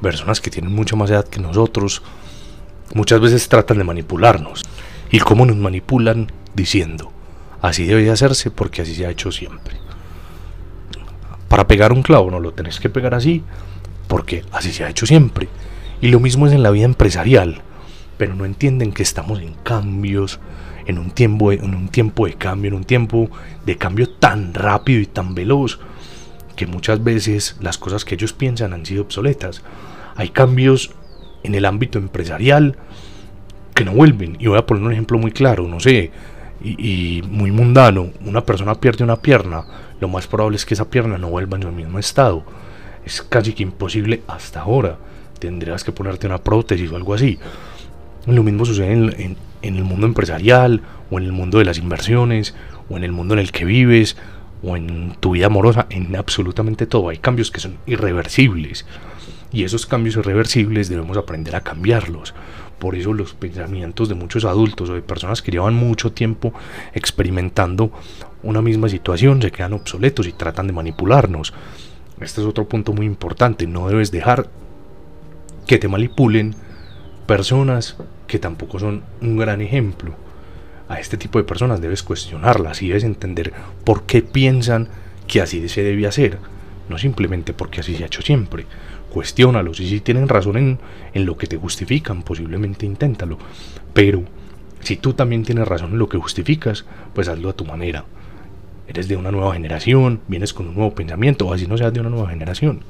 personas 0.00 0.40
que 0.40 0.50
tienen 0.50 0.74
mucha 0.74 0.96
más 0.96 1.10
edad 1.10 1.28
que 1.28 1.40
nosotros 1.40 2.02
muchas 2.94 3.20
veces 3.20 3.48
tratan 3.48 3.78
de 3.78 3.84
manipularnos. 3.84 4.62
¿Y 5.10 5.18
cómo 5.18 5.46
nos 5.46 5.56
manipulan? 5.56 6.32
Diciendo, 6.52 7.12
así 7.62 7.84
debe 7.84 8.10
hacerse 8.10 8.50
porque 8.50 8.82
así 8.82 8.94
se 8.94 9.06
ha 9.06 9.10
hecho 9.10 9.30
siempre. 9.30 9.76
Para 11.48 11.66
pegar 11.66 11.92
un 11.92 12.02
clavo 12.02 12.30
no 12.30 12.40
lo 12.40 12.52
tenés 12.52 12.80
que 12.80 12.90
pegar 12.90 13.14
así 13.14 13.44
porque 14.08 14.44
así 14.50 14.72
se 14.72 14.84
ha 14.84 14.90
hecho 14.90 15.06
siempre. 15.06 15.48
Y 16.00 16.08
lo 16.08 16.18
mismo 16.18 16.46
es 16.46 16.52
en 16.52 16.62
la 16.62 16.70
vida 16.70 16.86
empresarial, 16.86 17.62
pero 18.18 18.34
no 18.34 18.44
entienden 18.44 18.92
que 18.92 19.02
estamos 19.02 19.40
en 19.40 19.54
cambios, 19.62 20.40
en 20.90 20.98
un 20.98 21.10
tiempo, 21.10 21.52
en 21.52 21.74
un 21.74 21.88
tiempo 21.88 22.26
de 22.26 22.34
cambio, 22.34 22.68
en 22.68 22.74
un 22.74 22.84
tiempo 22.84 23.30
de 23.64 23.76
cambio 23.76 24.08
tan 24.08 24.52
rápido 24.52 25.00
y 25.00 25.06
tan 25.06 25.34
veloz 25.34 25.80
que 26.56 26.66
muchas 26.66 27.02
veces 27.02 27.56
las 27.60 27.78
cosas 27.78 28.04
que 28.04 28.16
ellos 28.16 28.32
piensan 28.32 28.72
han 28.72 28.84
sido 28.84 29.02
obsoletas. 29.02 29.62
Hay 30.16 30.28
cambios 30.28 30.90
en 31.42 31.54
el 31.54 31.64
ámbito 31.64 31.98
empresarial 31.98 32.76
que 33.74 33.84
no 33.84 33.92
vuelven. 33.92 34.36
Y 34.38 34.46
voy 34.46 34.58
a 34.58 34.66
poner 34.66 34.84
un 34.84 34.92
ejemplo 34.92 35.18
muy 35.18 35.32
claro, 35.32 35.66
no 35.66 35.80
sé, 35.80 36.10
y, 36.62 37.22
muy 37.28 37.50
mundano. 37.50 38.10
Una 38.24 38.44
persona 38.44 38.74
pierde 38.74 39.04
una 39.04 39.16
pierna, 39.16 39.64
lo 40.00 40.08
más 40.08 40.26
probable 40.26 40.56
es 40.56 40.66
que 40.66 40.74
esa 40.74 40.90
pierna 40.90 41.16
no 41.16 41.30
vuelva 41.30 41.56
en 41.56 41.62
su 41.62 41.72
mismo 41.72 41.98
estado. 41.98 42.44
Es 43.06 43.22
casi 43.22 43.54
que 43.54 43.62
imposible 43.62 44.22
hasta 44.26 44.60
ahora. 44.60 44.98
Tendrías 45.38 45.82
que 45.82 45.92
ponerte 45.92 46.26
una 46.26 46.38
prótesis 46.38 46.92
o 46.92 46.96
algo 46.96 47.14
así. 47.14 47.38
Lo 48.26 48.42
mismo 48.42 48.66
sucede 48.66 48.92
en 48.92 49.36
el 49.62 49.84
mundo 49.84 50.06
empresarial, 50.06 50.82
o 51.10 51.18
en 51.18 51.24
el 51.24 51.32
mundo 51.32 51.58
de 51.58 51.64
las 51.64 51.78
inversiones, 51.78 52.54
o 52.88 52.96
en 52.96 53.04
el 53.04 53.12
mundo 53.12 53.34
en 53.34 53.40
el 53.40 53.52
que 53.52 53.64
vives, 53.64 54.16
o 54.62 54.76
en 54.76 55.16
tu 55.20 55.32
vida 55.32 55.46
amorosa, 55.46 55.86
en 55.90 56.14
absolutamente 56.16 56.86
todo. 56.86 57.08
Hay 57.08 57.18
cambios 57.18 57.50
que 57.50 57.60
son 57.60 57.78
irreversibles 57.86 58.86
y 59.52 59.64
esos 59.64 59.86
cambios 59.86 60.16
irreversibles 60.16 60.88
debemos 60.88 61.16
aprender 61.16 61.56
a 61.56 61.62
cambiarlos. 61.62 62.34
Por 62.78 62.94
eso 62.94 63.12
los 63.12 63.34
pensamientos 63.34 64.08
de 64.08 64.14
muchos 64.14 64.44
adultos 64.44 64.88
o 64.88 64.94
de 64.94 65.02
personas 65.02 65.42
que 65.42 65.50
llevan 65.50 65.74
mucho 65.74 66.12
tiempo 66.12 66.54
experimentando 66.94 67.90
una 68.42 68.62
misma 68.62 68.88
situación 68.88 69.42
se 69.42 69.50
quedan 69.50 69.74
obsoletos 69.74 70.26
y 70.26 70.32
tratan 70.32 70.66
de 70.66 70.72
manipularnos. 70.72 71.52
Este 72.20 72.40
es 72.40 72.46
otro 72.46 72.68
punto 72.68 72.92
muy 72.92 73.06
importante. 73.06 73.66
No 73.66 73.88
debes 73.88 74.10
dejar 74.10 74.48
que 75.66 75.78
te 75.78 75.88
manipulen 75.88 76.54
personas 77.30 77.94
que 78.26 78.40
tampoco 78.40 78.80
son 78.80 79.04
un 79.20 79.36
gran 79.36 79.60
ejemplo 79.60 80.16
a 80.88 80.98
este 80.98 81.16
tipo 81.16 81.38
de 81.38 81.44
personas 81.44 81.80
debes 81.80 82.02
cuestionarlas 82.02 82.82
y 82.82 82.88
debes 82.88 83.04
entender 83.04 83.52
por 83.84 84.02
qué 84.02 84.20
piensan 84.20 84.88
que 85.28 85.40
así 85.40 85.68
se 85.68 85.84
debe 85.84 86.08
hacer, 86.08 86.38
no 86.88 86.98
simplemente 86.98 87.52
porque 87.52 87.82
así 87.82 87.94
se 87.94 88.02
ha 88.02 88.06
hecho 88.06 88.20
siempre. 88.20 88.66
Cuestiónalos 89.12 89.78
y 89.78 89.88
si 89.88 90.00
tienen 90.00 90.28
razón 90.28 90.56
en, 90.56 90.80
en 91.14 91.24
lo 91.24 91.36
que 91.36 91.46
te 91.46 91.56
justifican, 91.56 92.24
posiblemente 92.24 92.84
inténtalo. 92.84 93.38
Pero 93.94 94.24
si 94.80 94.96
tú 94.96 95.12
también 95.12 95.44
tienes 95.44 95.68
razón 95.68 95.92
en 95.92 95.98
lo 96.00 96.08
que 96.08 96.18
justificas, 96.18 96.84
pues 97.14 97.28
hazlo 97.28 97.50
a 97.50 97.52
tu 97.52 97.64
manera. 97.64 98.06
Eres 98.88 99.06
de 99.06 99.16
una 99.16 99.30
nueva 99.30 99.54
generación, 99.54 100.20
vienes 100.26 100.52
con 100.52 100.66
un 100.66 100.74
nuevo 100.74 100.96
pensamiento, 100.96 101.46
o 101.46 101.54
así 101.54 101.68
no 101.68 101.78
seas 101.78 101.92
de 101.92 102.00
una 102.00 102.10
nueva 102.10 102.30
generación. 102.30 102.80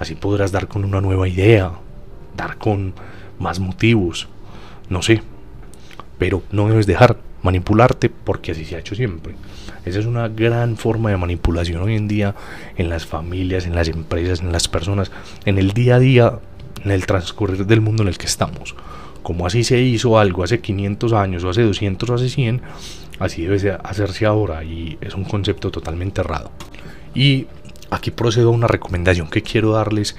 Así 0.00 0.16
podrás 0.16 0.50
dar 0.50 0.66
con 0.66 0.84
una 0.84 1.00
nueva 1.00 1.28
idea, 1.28 1.70
dar 2.36 2.58
con 2.58 2.94
más 3.42 3.60
motivos, 3.60 4.28
no 4.88 5.02
sé, 5.02 5.22
pero 6.18 6.42
no 6.50 6.68
debes 6.68 6.86
dejar 6.86 7.18
manipularte 7.42 8.08
porque 8.08 8.52
así 8.52 8.64
se 8.64 8.76
ha 8.76 8.78
hecho 8.78 8.94
siempre. 8.94 9.34
Esa 9.84 9.98
es 9.98 10.06
una 10.06 10.28
gran 10.28 10.76
forma 10.76 11.10
de 11.10 11.16
manipulación 11.16 11.82
hoy 11.82 11.96
en 11.96 12.08
día 12.08 12.34
en 12.76 12.88
las 12.88 13.04
familias, 13.04 13.66
en 13.66 13.74
las 13.74 13.88
empresas, 13.88 14.40
en 14.40 14.52
las 14.52 14.68
personas, 14.68 15.10
en 15.44 15.58
el 15.58 15.72
día 15.72 15.96
a 15.96 15.98
día, 15.98 16.38
en 16.84 16.90
el 16.90 17.04
transcurrir 17.06 17.66
del 17.66 17.80
mundo 17.80 18.02
en 18.02 18.08
el 18.08 18.18
que 18.18 18.26
estamos. 18.26 18.74
Como 19.22 19.46
así 19.46 19.64
se 19.64 19.80
hizo 19.80 20.18
algo 20.18 20.44
hace 20.44 20.60
500 20.60 21.12
años 21.12 21.44
o 21.44 21.50
hace 21.50 21.62
200 21.62 22.10
o 22.10 22.14
hace 22.14 22.28
100, 22.28 22.62
así 23.18 23.42
debe 23.42 23.78
hacerse 23.82 24.26
ahora 24.26 24.64
y 24.64 24.98
es 25.00 25.14
un 25.14 25.24
concepto 25.24 25.70
totalmente 25.70 26.20
errado. 26.20 26.50
Y 27.14 27.46
aquí 27.90 28.10
procedo 28.10 28.48
a 28.48 28.52
una 28.52 28.66
recomendación 28.66 29.28
que 29.28 29.42
quiero 29.42 29.72
darles 29.72 30.16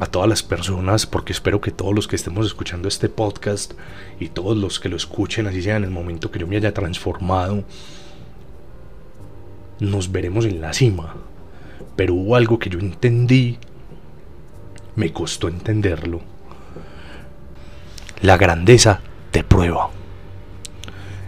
a 0.00 0.06
todas 0.06 0.28
las 0.28 0.42
personas, 0.42 1.04
porque 1.04 1.32
espero 1.32 1.60
que 1.60 1.70
todos 1.70 1.94
los 1.94 2.08
que 2.08 2.16
estemos 2.16 2.46
escuchando 2.46 2.88
este 2.88 3.10
podcast 3.10 3.74
y 4.18 4.28
todos 4.28 4.56
los 4.56 4.80
que 4.80 4.88
lo 4.88 4.96
escuchen, 4.96 5.46
así 5.46 5.62
sea 5.62 5.76
en 5.76 5.84
el 5.84 5.90
momento 5.90 6.30
que 6.30 6.38
yo 6.38 6.46
me 6.46 6.56
haya 6.56 6.72
transformado, 6.72 7.64
nos 9.78 10.10
veremos 10.10 10.46
en 10.46 10.62
la 10.62 10.72
cima. 10.72 11.14
Pero 11.96 12.14
hubo 12.14 12.34
algo 12.34 12.58
que 12.58 12.70
yo 12.70 12.78
entendí, 12.78 13.58
me 14.96 15.12
costó 15.12 15.48
entenderlo. 15.48 16.22
La 18.22 18.38
grandeza 18.38 19.02
te 19.30 19.44
prueba. 19.44 19.90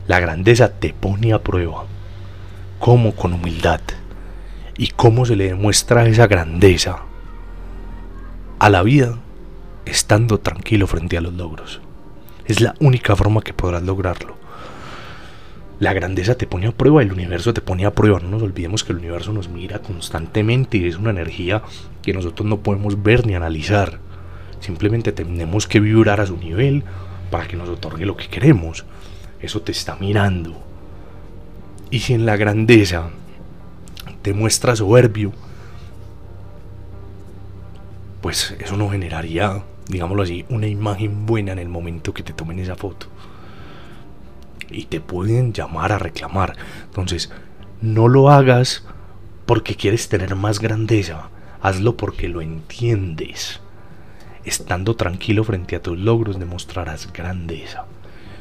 La 0.09 0.19
grandeza 0.19 0.73
te 0.73 0.95
pone 0.95 1.35
a 1.35 1.43
prueba. 1.43 1.85
¿Cómo? 2.79 3.15
Con 3.15 3.35
humildad. 3.35 3.83
¿Y 4.79 4.89
cómo 4.89 5.27
se 5.27 5.37
le 5.37 5.49
demuestra 5.49 6.07
esa 6.07 6.27
grandeza? 6.27 7.12
A 8.63 8.71
la 8.71 8.85
vida 8.85 9.19
estando 9.87 10.39
tranquilo 10.39 10.87
frente 10.87 11.19
a 11.19 11.21
los 11.21 11.33
logros. 11.33 11.81
Es 12.45 12.61
la 12.61 12.77
única 12.79 13.17
forma 13.17 13.43
que 13.43 13.53
podrás 13.53 13.83
lograrlo. 13.83 14.37
La 15.81 15.93
grandeza 15.93 16.37
te 16.37 16.47
pone 16.47 16.69
a 16.69 16.71
prueba, 16.71 17.03
el 17.03 17.11
universo 17.11 17.53
te 17.53 17.61
pone 17.61 17.87
a 17.87 17.93
prueba. 17.93 18.21
No 18.21 18.29
nos 18.29 18.43
olvidemos 18.43 18.85
que 18.85 18.93
el 18.93 18.99
universo 18.99 19.33
nos 19.33 19.49
mira 19.49 19.81
constantemente 19.81 20.79
y 20.79 20.87
es 20.87 20.95
una 20.95 21.11
energía 21.11 21.65
que 22.03 22.13
nosotros 22.13 22.47
no 22.47 22.59
podemos 22.59 23.03
ver 23.03 23.27
ni 23.27 23.35
analizar. 23.35 23.99
Simplemente 24.61 25.11
tenemos 25.11 25.67
que 25.67 25.81
vibrar 25.81 26.21
a 26.21 26.27
su 26.27 26.37
nivel 26.37 26.85
para 27.33 27.49
que 27.49 27.57
nos 27.57 27.69
otorgue 27.69 28.07
lo 28.07 28.17
que 28.17 28.29
queremos. 28.29 28.85
Eso 29.41 29.61
te 29.63 29.73
está 29.73 29.97
mirando. 29.97 30.55
Y 31.91 31.99
si 31.99 32.15
en 32.15 32.27
la 32.27 32.37
grandeza 32.37 33.11
te 34.23 34.33
muestra 34.33 34.77
soberbio, 34.77 35.33
pues 38.23 38.57
eso 38.61 38.77
no 38.77 38.89
generaría, 38.89 39.65
digámoslo 39.89 40.23
así, 40.23 40.47
una 40.49 40.69
imagen 40.69 41.27
buena 41.27 41.53
en 41.53 41.59
el 41.59 41.69
momento 41.69 42.15
que 42.15 42.23
te 42.23 42.33
tomen 42.33 42.61
esa 42.61 42.77
foto. 42.77 43.09
Y 44.71 44.85
te 44.85 45.01
pueden 45.01 45.53
llamar 45.53 45.93
a 45.93 45.99
reclamar. 45.99 46.57
Entonces, 46.85 47.31
no 47.83 48.09
lo 48.09 48.31
hagas 48.31 48.85
porque 49.45 49.75
quieres 49.75 50.09
tener 50.09 50.37
más 50.37 50.61
grandeza. 50.61 51.29
Hazlo 51.61 51.97
porque 51.97 52.29
lo 52.29 52.41
entiendes. 52.41 53.61
Estando 54.45 54.97
tranquilo 54.97 55.45
frente 55.45 55.77
a 55.77 55.83
tus 55.83 55.99
logros 55.99 56.39
demostrarás 56.39 57.13
grandeza. 57.13 57.87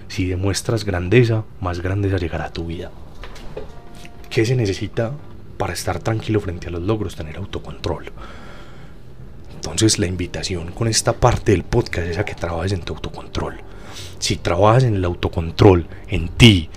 Si 0.07 0.25
demuestras 0.25 0.85
grandeza, 0.85 1.43
más 1.59 1.81
grandeza 1.81 2.17
llegará 2.17 2.45
a 2.45 2.53
tu 2.53 2.67
vida. 2.67 2.91
¿Qué 4.29 4.45
se 4.45 4.55
necesita 4.55 5.11
para 5.57 5.73
estar 5.73 5.99
tranquilo 5.99 6.39
frente 6.39 6.67
a 6.67 6.71
los 6.71 6.81
logros? 6.81 7.15
Tener 7.15 7.37
autocontrol. 7.37 8.11
Entonces 9.61 9.99
la 9.99 10.07
invitación 10.07 10.71
con 10.71 10.87
esta 10.87 11.13
parte 11.13 11.51
del 11.51 11.63
podcast 11.63 12.07
es 12.07 12.17
a 12.17 12.25
que 12.25 12.33
trabajes 12.33 12.71
en 12.71 12.81
tu 12.81 12.95
autocontrol. 12.95 13.59
Si 14.17 14.37
trabajas 14.37 14.85
en 14.85 14.95
el 14.95 15.05
autocontrol, 15.05 15.85
en 16.07 16.29
ti, 16.29 16.67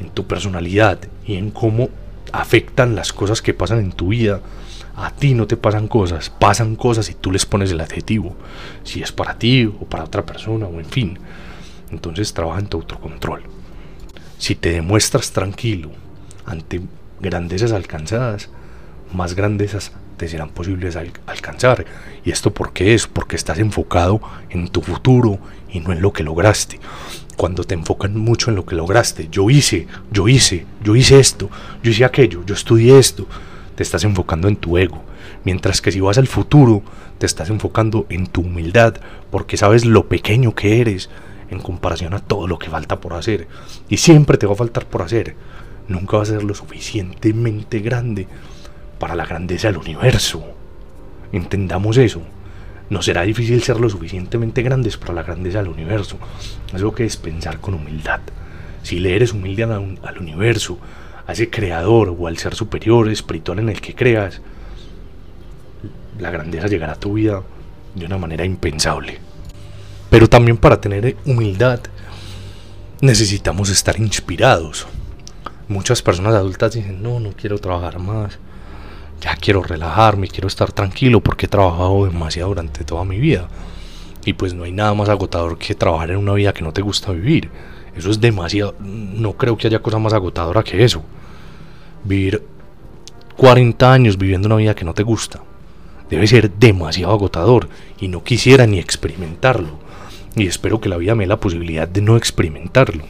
en 0.00 0.10
tu 0.10 0.24
personalidad 0.28 1.00
y 1.26 1.34
en 1.34 1.50
cómo 1.50 1.88
afectan 2.30 2.94
las 2.94 3.12
cosas 3.12 3.42
que 3.42 3.54
pasan 3.54 3.80
en 3.80 3.90
tu 3.90 4.08
vida, 4.08 4.40
a 4.94 5.10
ti 5.10 5.34
no 5.34 5.48
te 5.48 5.56
pasan 5.56 5.88
cosas, 5.88 6.30
pasan 6.30 6.76
cosas 6.76 7.10
y 7.10 7.14
tú 7.14 7.32
les 7.32 7.44
pones 7.44 7.72
el 7.72 7.80
adjetivo, 7.80 8.36
si 8.84 9.02
es 9.02 9.10
para 9.10 9.36
ti 9.36 9.66
o 9.66 9.84
para 9.86 10.04
otra 10.04 10.24
persona 10.24 10.66
o 10.66 10.78
en 10.78 10.86
fin. 10.86 11.18
Entonces 11.90 12.32
trabaja 12.34 12.60
en 12.60 12.68
tu 12.68 12.76
autocontrol. 12.76 13.42
Si 14.38 14.54
te 14.54 14.70
demuestras 14.70 15.32
tranquilo 15.32 15.90
ante 16.46 16.82
grandezas 17.18 17.72
alcanzadas, 17.72 18.48
más 19.12 19.34
grandezas 19.34 19.90
te 20.18 20.28
serán 20.28 20.50
posibles 20.50 20.96
alcanzar. 21.26 21.86
¿Y 22.24 22.30
esto 22.30 22.52
por 22.52 22.74
qué 22.74 22.92
es? 22.92 23.06
Porque 23.06 23.36
estás 23.36 23.58
enfocado 23.58 24.20
en 24.50 24.68
tu 24.68 24.82
futuro 24.82 25.38
y 25.70 25.80
no 25.80 25.92
en 25.92 26.02
lo 26.02 26.12
que 26.12 26.22
lograste. 26.22 26.78
Cuando 27.36 27.64
te 27.64 27.74
enfocan 27.74 28.18
mucho 28.18 28.50
en 28.50 28.56
lo 28.56 28.66
que 28.66 28.74
lograste, 28.74 29.28
yo 29.30 29.48
hice, 29.48 29.86
yo 30.10 30.28
hice, 30.28 30.66
yo 30.82 30.96
hice 30.96 31.20
esto, 31.20 31.48
yo 31.82 31.92
hice 31.92 32.04
aquello, 32.04 32.44
yo 32.44 32.54
estudié 32.54 32.98
esto, 32.98 33.26
te 33.76 33.84
estás 33.84 34.04
enfocando 34.04 34.48
en 34.48 34.56
tu 34.56 34.76
ego. 34.76 35.02
Mientras 35.44 35.80
que 35.80 35.92
si 35.92 36.00
vas 36.00 36.18
al 36.18 36.26
futuro, 36.26 36.82
te 37.18 37.26
estás 37.26 37.48
enfocando 37.48 38.06
en 38.08 38.26
tu 38.26 38.40
humildad, 38.40 38.96
porque 39.30 39.56
sabes 39.56 39.84
lo 39.84 40.08
pequeño 40.08 40.54
que 40.54 40.80
eres 40.80 41.10
en 41.48 41.60
comparación 41.60 42.12
a 42.12 42.18
todo 42.18 42.48
lo 42.48 42.58
que 42.58 42.70
falta 42.70 43.00
por 43.00 43.14
hacer. 43.14 43.46
Y 43.88 43.98
siempre 43.98 44.36
te 44.36 44.46
va 44.46 44.54
a 44.54 44.56
faltar 44.56 44.86
por 44.86 45.02
hacer. 45.02 45.36
Nunca 45.86 46.16
va 46.16 46.24
a 46.24 46.26
ser 46.26 46.42
lo 46.42 46.54
suficientemente 46.54 47.78
grande 47.78 48.26
para 48.98 49.14
la 49.14 49.26
grandeza 49.26 49.68
del 49.68 49.78
universo. 49.78 50.44
Entendamos 51.32 51.96
eso. 51.96 52.22
No 52.90 53.02
será 53.02 53.22
difícil 53.22 53.62
ser 53.62 53.80
lo 53.80 53.90
suficientemente 53.90 54.62
grandes 54.62 54.96
para 54.96 55.12
la 55.14 55.22
grandeza 55.22 55.58
del 55.58 55.68
universo. 55.68 56.18
Eso 56.74 56.94
que 56.94 57.04
es 57.04 57.16
pensar 57.16 57.60
con 57.60 57.74
humildad. 57.74 58.20
Si 58.82 58.98
le 58.98 59.14
eres 59.14 59.32
humilde 59.32 59.64
al, 59.64 59.98
al 60.02 60.18
universo, 60.18 60.78
a 61.26 61.32
ese 61.32 61.50
creador 61.50 62.16
o 62.18 62.26
al 62.26 62.38
ser 62.38 62.54
superior 62.54 63.08
espiritual 63.10 63.58
en 63.58 63.68
el 63.68 63.80
que 63.80 63.94
creas, 63.94 64.40
la 66.18 66.30
grandeza 66.30 66.66
llegará 66.66 66.94
a 66.94 67.00
tu 67.00 67.14
vida 67.14 67.42
de 67.94 68.06
una 68.06 68.16
manera 68.18 68.44
impensable. 68.44 69.18
Pero 70.10 70.28
también 70.28 70.56
para 70.56 70.80
tener 70.80 71.16
humildad 71.26 71.80
necesitamos 73.00 73.68
estar 73.68 73.98
inspirados. 73.98 74.86
Muchas 75.68 76.00
personas 76.00 76.34
adultas 76.34 76.72
dicen, 76.72 77.02
no, 77.02 77.20
no 77.20 77.32
quiero 77.32 77.58
trabajar 77.58 77.98
más, 77.98 78.38
ya 79.20 79.36
quiero 79.36 79.62
relajarme, 79.62 80.28
quiero 80.28 80.48
estar 80.48 80.72
tranquilo 80.72 81.20
porque 81.20 81.46
he 81.46 81.48
trabajado 81.48 82.04
demasiado 82.04 82.48
durante 82.48 82.84
toda 82.84 83.04
mi 83.04 83.18
vida. 83.18 83.48
Y 84.24 84.34
pues 84.34 84.54
no 84.54 84.64
hay 84.64 84.72
nada 84.72 84.94
más 84.94 85.08
agotador 85.08 85.58
que 85.58 85.74
trabajar 85.74 86.10
en 86.10 86.18
una 86.18 86.34
vida 86.34 86.52
que 86.52 86.62
no 86.62 86.72
te 86.72 86.82
gusta 86.82 87.12
vivir. 87.12 87.50
Eso 87.96 88.10
es 88.10 88.20
demasiado, 88.20 88.74
no 88.80 89.32
creo 89.32 89.56
que 89.56 89.66
haya 89.66 89.80
cosa 89.80 89.98
más 89.98 90.12
agotadora 90.12 90.62
que 90.62 90.84
eso. 90.84 91.02
Vivir 92.04 92.44
40 93.36 93.92
años 93.92 94.18
viviendo 94.18 94.46
una 94.46 94.56
vida 94.56 94.74
que 94.74 94.84
no 94.84 94.94
te 94.94 95.02
gusta 95.02 95.42
debe 96.08 96.26
ser 96.26 96.50
demasiado 96.50 97.12
agotador 97.12 97.68
y 98.00 98.08
no 98.08 98.24
quisiera 98.24 98.66
ni 98.66 98.78
experimentarlo. 98.78 99.78
Y 100.34 100.46
espero 100.46 100.80
que 100.80 100.88
la 100.88 100.96
vida 100.96 101.14
me 101.14 101.24
dé 101.24 101.28
la 101.28 101.40
posibilidad 101.40 101.88
de 101.88 102.00
no 102.00 102.16
experimentarlo. 102.16 103.04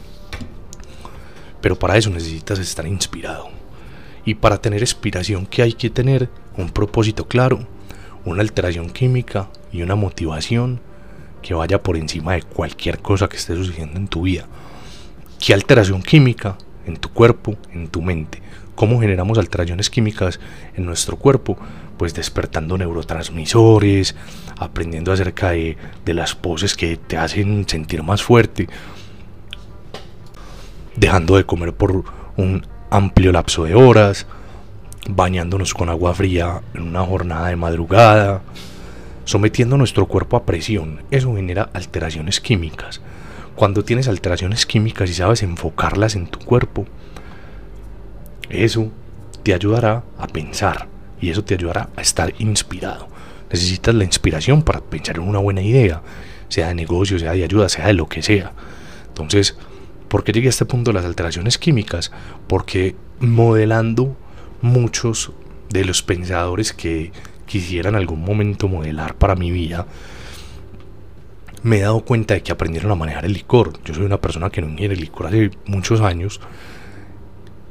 Pero 1.61 1.77
para 1.77 1.97
eso 1.97 2.09
necesitas 2.09 2.59
estar 2.59 2.87
inspirado. 2.87 3.58
Y 4.25 4.35
para 4.35 4.61
tener 4.61 4.81
inspiración, 4.81 5.45
¿qué 5.45 5.61
hay 5.61 5.73
que 5.73 5.89
tener? 5.89 6.29
Un 6.57 6.69
propósito 6.69 7.27
claro, 7.27 7.65
una 8.25 8.41
alteración 8.41 8.89
química 8.89 9.49
y 9.71 9.81
una 9.81 9.95
motivación 9.95 10.81
que 11.41 11.53
vaya 11.53 11.81
por 11.81 11.97
encima 11.97 12.33
de 12.33 12.43
cualquier 12.43 12.99
cosa 12.99 13.29
que 13.29 13.37
esté 13.37 13.55
sucediendo 13.55 13.97
en 13.97 14.07
tu 14.07 14.23
vida. 14.23 14.45
¿Qué 15.39 15.53
alteración 15.53 16.01
química? 16.01 16.57
En 16.85 16.97
tu 16.97 17.09
cuerpo, 17.09 17.55
en 17.73 17.87
tu 17.87 18.01
mente. 18.01 18.41
¿Cómo 18.75 18.99
generamos 18.99 19.37
alteraciones 19.37 19.89
químicas 19.89 20.39
en 20.75 20.85
nuestro 20.85 21.17
cuerpo? 21.17 21.57
Pues 21.97 22.13
despertando 22.13 22.77
neurotransmisores, 22.77 24.15
aprendiendo 24.57 25.11
acerca 25.11 25.51
de, 25.51 25.77
de 26.05 26.13
las 26.13 26.35
poses 26.35 26.75
que 26.75 26.97
te 26.97 27.17
hacen 27.17 27.67
sentir 27.67 28.03
más 28.03 28.23
fuerte, 28.23 28.67
dejando 30.95 31.37
de 31.37 31.45
comer 31.45 31.73
por 31.73 32.03
un 32.37 32.65
amplio 32.89 33.31
lapso 33.31 33.65
de 33.65 33.75
horas, 33.75 34.25
bañándonos 35.07 35.73
con 35.73 35.89
agua 35.89 36.13
fría 36.13 36.61
en 36.73 36.83
una 36.83 37.05
jornada 37.05 37.49
de 37.49 37.55
madrugada, 37.55 38.41
sometiendo 39.25 39.77
nuestro 39.77 40.07
cuerpo 40.07 40.37
a 40.37 40.45
presión. 40.45 41.03
Eso 41.11 41.35
genera 41.35 41.69
alteraciones 41.73 42.39
químicas. 42.39 43.01
Cuando 43.55 43.83
tienes 43.83 44.07
alteraciones 44.07 44.65
químicas 44.65 45.09
y 45.09 45.13
sabes 45.13 45.43
enfocarlas 45.43 46.15
en 46.15 46.27
tu 46.27 46.39
cuerpo, 46.39 46.85
eso 48.49 48.91
te 49.43 49.53
ayudará 49.53 50.03
a 50.17 50.27
pensar 50.27 50.87
y 51.21 51.29
eso 51.29 51.43
te 51.43 51.55
ayudará 51.55 51.89
a 51.95 52.01
estar 52.01 52.33
inspirado. 52.39 53.07
Necesitas 53.51 53.95
la 53.95 54.03
inspiración 54.03 54.61
para 54.61 54.81
pensar 54.81 55.17
en 55.17 55.23
una 55.23 55.39
buena 55.39 55.61
idea, 55.61 56.01
sea 56.47 56.69
de 56.69 56.75
negocio, 56.75 57.19
sea 57.19 57.33
de 57.33 57.43
ayuda, 57.43 57.67
sea 57.69 57.87
de 57.87 57.93
lo 57.93 58.07
que 58.07 58.21
sea. 58.21 58.53
Entonces, 59.07 59.57
¿Por 60.09 60.23
qué 60.23 60.31
llegué 60.31 60.47
a 60.47 60.49
este 60.49 60.65
punto 60.65 60.89
de 60.89 60.95
las 60.95 61.05
alteraciones 61.05 61.57
químicas? 61.57 62.11
Porque 62.47 62.95
modelando 63.19 64.17
muchos 64.61 65.31
de 65.69 65.85
los 65.85 66.01
pensadores 66.01 66.73
que 66.73 67.11
quisiera 67.45 67.89
en 67.89 67.95
algún 67.95 68.21
momento 68.21 68.67
modelar 68.67 69.15
para 69.15 69.35
mi 69.35 69.51
vida, 69.51 69.85
me 71.61 71.77
he 71.77 71.81
dado 71.81 72.01
cuenta 72.01 72.33
de 72.33 72.41
que 72.41 72.51
aprendieron 72.51 72.91
a 72.91 72.95
manejar 72.95 73.25
el 73.25 73.33
licor. 73.33 73.73
Yo 73.83 73.93
soy 73.93 74.05
una 74.05 74.19
persona 74.19 74.49
que 74.49 74.61
no 74.61 74.69
ingiere 74.69 74.95
licor 74.95 75.27
hace 75.27 75.51
muchos 75.65 76.01
años, 76.01 76.41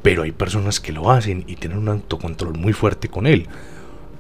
pero 0.03 0.23
hay 0.23 0.33
personas 0.33 0.79
que 0.79 0.93
lo 0.93 1.11
hacen 1.11 1.45
y 1.47 1.57
tienen 1.57 1.79
un 1.79 1.89
autocontrol 1.89 2.57
muy 2.57 2.73
fuerte 2.73 3.09
con 3.09 3.27
él. 3.27 3.49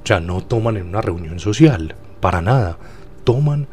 O 0.03 0.07
sea, 0.07 0.21
no 0.21 0.41
toman 0.41 0.77
en 0.77 0.89
una 0.89 1.03
reunión 1.03 1.39
social, 1.39 1.95
para 2.21 2.41
nada. 2.41 2.79
Toman 3.25 3.69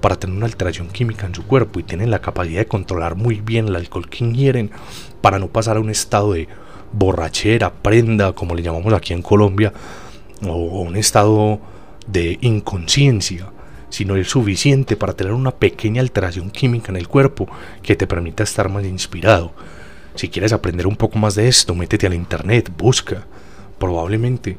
para 0.00 0.16
tener 0.16 0.36
una 0.36 0.46
alteración 0.46 0.88
química 0.88 1.26
en 1.26 1.34
su 1.34 1.46
cuerpo 1.46 1.80
y 1.80 1.82
tienen 1.82 2.10
la 2.10 2.20
capacidad 2.20 2.60
de 2.60 2.66
controlar 2.66 3.16
muy 3.16 3.40
bien 3.40 3.68
el 3.68 3.76
alcohol 3.76 4.08
que 4.08 4.24
ingieren 4.24 4.70
para 5.20 5.38
no 5.38 5.48
pasar 5.48 5.76
a 5.76 5.80
un 5.80 5.90
estado 5.90 6.32
de 6.32 6.48
borrachera, 6.92 7.72
prenda, 7.72 8.32
como 8.32 8.54
le 8.54 8.62
llamamos 8.62 8.92
aquí 8.92 9.12
en 9.12 9.22
Colombia, 9.22 9.72
o 10.42 10.54
un 10.82 10.96
estado 10.96 11.60
de 12.06 12.38
inconsciencia, 12.40 13.50
sino 13.90 14.16
el 14.16 14.24
suficiente 14.24 14.96
para 14.96 15.14
tener 15.14 15.32
una 15.32 15.50
pequeña 15.50 16.00
alteración 16.00 16.50
química 16.50 16.90
en 16.90 16.96
el 16.96 17.08
cuerpo 17.08 17.48
que 17.82 17.96
te 17.96 18.06
permita 18.06 18.42
estar 18.42 18.68
más 18.68 18.84
inspirado. 18.84 19.52
Si 20.14 20.28
quieres 20.28 20.52
aprender 20.52 20.86
un 20.86 20.96
poco 20.96 21.18
más 21.18 21.34
de 21.34 21.48
esto, 21.48 21.74
métete 21.74 22.06
al 22.06 22.14
internet, 22.14 22.72
busca. 22.76 23.26
Probablemente 23.78 24.56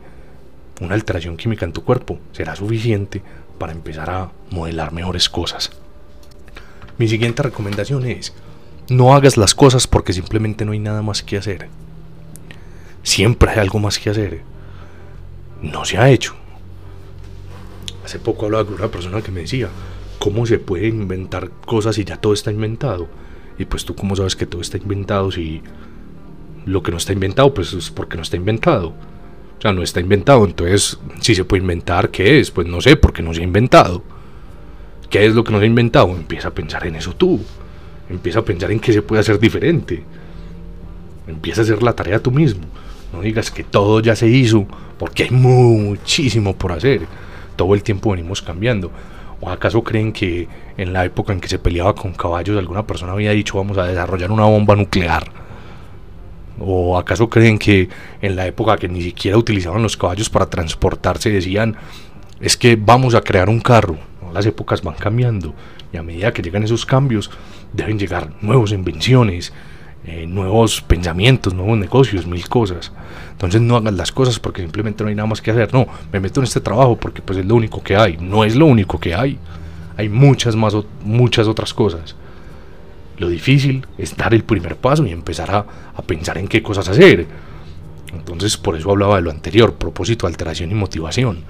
una 0.80 0.96
alteración 0.96 1.36
química 1.36 1.66
en 1.66 1.74
tu 1.74 1.84
cuerpo 1.84 2.20
será 2.32 2.56
suficiente 2.56 3.22
para 3.60 3.74
empezar 3.74 4.10
a 4.10 4.32
modelar 4.50 4.92
mejores 4.92 5.30
cosas. 5.30 5.72
Mi 6.98 7.08
siguiente 7.08 7.44
recomendación 7.44 8.06
es, 8.08 8.34
no 8.90 9.14
hagas 9.14 9.38
las 9.38 9.54
cosas 9.54 9.86
porque 9.86 10.14
simplemente 10.14 10.66
no 10.66 10.72
hay 10.72 10.80
nada 10.80 11.02
más 11.02 11.22
que 11.22 11.38
hacer. 11.38 11.70
Siempre 13.04 13.52
hay 13.52 13.60
algo 13.60 13.80
más 13.80 14.00
que 14.00 14.10
hacer. 14.10 14.42
No 15.62 15.86
se 15.86 15.98
ha 15.98 16.10
hecho. 16.10 16.36
Hace 18.04 18.20
poco 18.20 18.46
hablaba 18.46 18.66
con 18.66 18.76
una 18.76 18.90
persona 18.90 19.22
que 19.22 19.32
me 19.32 19.42
decía, 19.42 19.70
¿cómo 20.18 20.46
se 20.46 20.58
puede 20.58 20.88
inventar 20.88 21.50
cosas 21.66 21.96
si 21.96 22.04
ya 22.04 22.18
todo 22.18 22.34
está 22.34 22.52
inventado? 22.52 23.08
Y 23.58 23.66
pues 23.66 23.86
tú 23.86 23.94
cómo 23.96 24.16
sabes 24.16 24.36
que 24.36 24.46
todo 24.46 24.62
está 24.62 24.78
inventado 24.78 25.32
si 25.32 25.62
lo 26.66 26.82
que 26.84 26.92
no 26.92 26.98
está 26.98 27.14
inventado 27.14 27.54
pues 27.54 27.74
es 27.74 27.92
porque 27.92 28.18
no 28.18 28.24
está 28.24 28.38
inventado. 28.38 28.94
O 29.60 29.62
sea, 29.62 29.74
no 29.74 29.84
está 29.84 30.00
inventado. 30.00 30.46
Entonces, 30.46 30.98
si 31.20 31.36
se 31.36 31.44
puede 31.44 31.62
inventar, 31.62 32.10
¿qué 32.10 32.40
es? 32.40 32.50
Pues 32.50 32.66
no 32.66 32.80
sé, 32.80 32.96
porque 32.96 33.22
no 33.22 33.34
se 33.34 33.42
ha 33.42 33.44
inventado. 33.44 34.02
¿Qué 35.10 35.26
es 35.26 35.36
lo 35.36 35.44
que 35.44 35.52
no 35.52 35.60
se 35.60 35.66
ha 35.66 35.68
inventado? 35.68 36.10
Empieza 36.10 36.48
a 36.48 36.54
pensar 36.54 36.88
en 36.88 36.96
eso 36.96 37.14
tú. 37.14 37.42
Empieza 38.10 38.40
a 38.40 38.46
pensar 38.46 38.72
en 38.72 38.80
qué 38.80 38.94
se 38.94 39.02
puede 39.02 39.20
hacer 39.20 39.38
diferente. 39.38 40.02
Empieza 41.28 41.60
a 41.60 41.64
hacer 41.66 41.84
la 41.84 41.94
tarea 41.94 42.24
tú 42.24 42.32
mismo. 42.32 42.62
No 43.12 43.20
digas 43.22 43.52
que 43.52 43.66
todo 43.66 44.00
ya 44.00 44.16
se 44.16 44.30
hizo, 44.30 44.66
porque 44.98 45.24
hay 45.24 45.32
muchísimo 45.32 46.56
por 46.56 46.72
hacer. 46.72 47.02
Todo 47.58 47.74
el 47.74 47.84
tiempo 47.84 48.12
venimos 48.12 48.42
cambiando. 48.42 48.92
¿O 49.42 49.50
acaso 49.50 49.84
creen 49.84 50.14
que 50.14 50.48
en 50.78 50.94
la 50.94 51.04
época 51.04 51.34
en 51.34 51.42
que 51.42 51.50
se 51.50 51.60
peleaba 51.60 51.96
con 51.96 52.14
caballos 52.14 52.58
alguna 52.58 52.88
persona 52.88 53.12
había 53.12 53.32
dicho 53.32 53.58
vamos 53.58 53.78
a 53.78 53.86
desarrollar 53.86 54.32
una 54.32 54.46
bomba 54.46 54.76
nuclear? 54.76 55.49
¿O 56.60 56.98
acaso 56.98 57.30
creen 57.30 57.58
que 57.58 57.90
en 58.22 58.36
la 58.36 58.46
época 58.46 58.78
que 58.78 58.88
ni 58.88 59.02
siquiera 59.02 59.38
utilizaban 59.38 59.82
los 59.82 59.96
caballos 59.96 60.30
para 60.30 60.50
transportarse 60.50 61.30
decían, 61.30 61.76
es 62.40 62.58
que 62.58 62.76
vamos 62.76 63.16
a 63.16 63.22
crear 63.22 63.50
un 63.50 63.62
carro? 63.62 63.98
Las 64.34 64.46
épocas 64.46 64.82
van 64.82 64.96
cambiando 64.96 65.54
y 65.92 65.98
a 65.98 66.04
medida 66.04 66.32
que 66.32 66.42
llegan 66.42 66.64
esos 66.64 66.86
cambios 66.86 67.32
deben 67.74 67.98
llegar 67.98 68.32
nuevas 68.42 68.72
invenciones, 68.72 69.54
eh, 70.06 70.26
nuevos 70.28 70.82
pensamientos, 70.82 71.54
nuevos 71.54 71.78
negocios, 71.78 72.28
mil 72.28 72.48
cosas. 72.48 72.92
Entonces 73.32 73.62
no 73.62 73.76
hagas 73.76 73.94
las 73.94 74.12
cosas 74.12 74.40
porque 74.40 74.62
simplemente 74.62 75.04
no 75.04 75.10
hay 75.10 75.16
nada 75.16 75.28
más 75.28 75.42
que 75.42 75.52
hacer. 75.52 75.74
No, 75.74 75.88
me 76.12 76.20
meto 76.20 76.40
en 76.42 76.46
este 76.46 76.62
trabajo 76.62 76.96
porque 76.96 77.22
pues 77.22 77.40
es 77.40 77.46
lo 77.46 77.56
único 77.56 77.82
que 77.82 77.96
hay. 77.96 78.18
No 78.18 78.44
es 78.44 78.56
lo 78.56 78.66
único 78.66 79.00
que 79.00 79.16
hay. 79.16 79.38
Hay 79.98 80.10
muchas 80.10 80.56
más, 80.56 80.76
muchas 81.04 81.48
otras 81.48 81.74
cosas. 81.74 82.16
Lo 83.20 83.28
difícil 83.28 83.86
es 83.98 84.16
dar 84.16 84.34
el 84.34 84.46
primer 84.46 84.78
paso 84.78 85.06
y 85.06 85.12
empezar 85.12 85.52
a, 85.52 85.66
pensar 86.04 86.38
en 86.38 86.48
qué 86.48 86.64
cosas 86.64 86.88
hacer. 86.88 87.28
Entonces, 88.14 88.58
por 88.58 88.78
eso 88.78 88.90
hablaba 88.90 89.18
de 89.18 89.22
lo 89.24 89.30
anterior, 89.30 89.76
propósito, 89.76 90.26
alteración 90.26 90.72
y 90.72 90.76
motivación. 90.76 91.44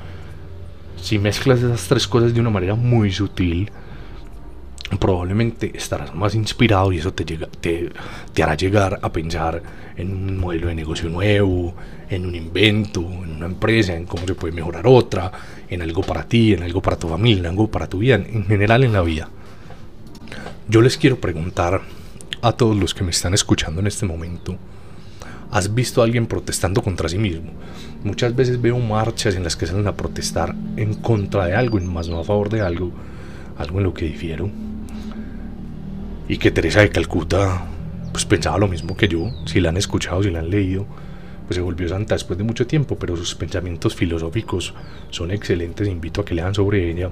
Si 1.00 1.20
mezclas 1.20 1.60
esas 1.60 1.88
tres 1.88 2.08
cosas 2.08 2.34
de 2.34 2.42
una 2.42 2.50
manera 2.50 2.74
muy 2.74 3.12
sutil, 3.12 3.72
probablemente 5.00 5.72
estarás 5.78 6.14
más 6.16 6.34
inspirado 6.34 6.92
y 6.92 6.98
eso 6.98 7.14
te, 7.14 7.24
llega, 7.24 7.48
te, 7.62 7.92
te, 8.34 8.44
hará 8.44 8.56
llegar 8.56 9.00
a 9.04 9.14
pensar 9.14 9.62
en 9.96 10.12
un 10.12 10.40
modelo 10.40 10.68
de 10.68 10.76
negocio 10.76 11.08
nuevo, 11.08 11.76
en 12.10 12.26
un 12.26 12.34
invento, 12.34 13.02
en 13.02 13.36
una 13.36 13.46
empresa, 13.46 13.96
en 13.96 14.06
cómo 14.08 14.26
se 14.26 14.34
puede 14.34 14.56
mejorar 14.56 14.88
otra, 14.88 15.32
en 15.70 15.84
algo 15.84 16.02
para 16.02 16.24
ti, 16.24 16.54
en 16.54 16.64
algo 16.64 16.82
para 16.82 16.98
tu 16.98 17.08
familia, 17.08 17.42
en 17.42 17.46
algo 17.46 17.70
para 17.70 17.88
tu 17.88 18.00
vida, 18.00 18.16
en 18.16 18.46
general 18.46 18.84
en 18.84 18.94
la 18.94 19.02
vida. 19.02 19.30
Yo 20.68 20.82
les 20.82 20.98
quiero 20.98 21.20
preguntar 21.20 21.82
a 22.42 22.52
todos 22.54 22.76
los 22.76 22.94
que 22.94 23.04
me 23.04 23.12
están 23.12 23.34
escuchando 23.34 23.82
en 23.82 23.88
este 23.88 24.06
momento, 24.06 24.58
¿has 25.52 25.74
visto 25.74 26.02
a 26.02 26.06
alguien 26.06 26.28
protestando 26.28 26.82
contra 26.82 27.10
sí 27.10 27.18
mismo? 27.18 27.52
Muchas 28.04 28.36
veces 28.36 28.62
veo 28.62 28.80
marchas 28.80 29.36
en 29.36 29.44
las 29.44 29.56
que 29.56 29.68
salen 29.68 29.88
a 29.88 29.96
protestar 29.96 30.56
en 30.78 30.94
contra 30.94 31.46
de 31.46 31.56
algo 31.56 31.80
y 31.80 31.82
más 31.82 32.08
no 32.08 32.20
a 32.20 32.24
favor 32.24 32.50
de 32.50 32.62
algo, 32.62 32.92
algo 33.58 33.78
en 33.80 33.84
lo 33.84 33.94
que 33.94 34.06
difiero 34.06 34.50
y 36.30 36.38
que 36.38 36.52
Teresa 36.52 36.82
de 36.82 36.92
Calcuta 36.92 37.66
pues 38.12 38.24
pensaba 38.24 38.60
lo 38.60 38.68
mismo 38.68 38.96
que 38.96 39.08
yo, 39.08 39.32
si 39.46 39.60
la 39.60 39.70
han 39.70 39.78
escuchado, 39.78 40.24
si 40.24 40.30
la 40.30 40.40
han 40.40 40.50
leído, 40.50 40.86
pues 41.48 41.56
se 41.56 41.62
volvió 41.62 41.90
santa 41.90 42.16
después 42.16 42.38
de 42.38 42.44
mucho 42.44 42.68
tiempo, 42.68 42.98
pero 42.98 43.18
sus 43.18 43.34
pensamientos 43.34 43.96
filosóficos 43.96 44.74
son 45.10 45.32
excelentes, 45.32 45.88
invito 45.88 46.22
a 46.22 46.26
que 46.26 46.36
lean 46.36 46.54
sobre 46.54 46.90
ella. 46.90 47.10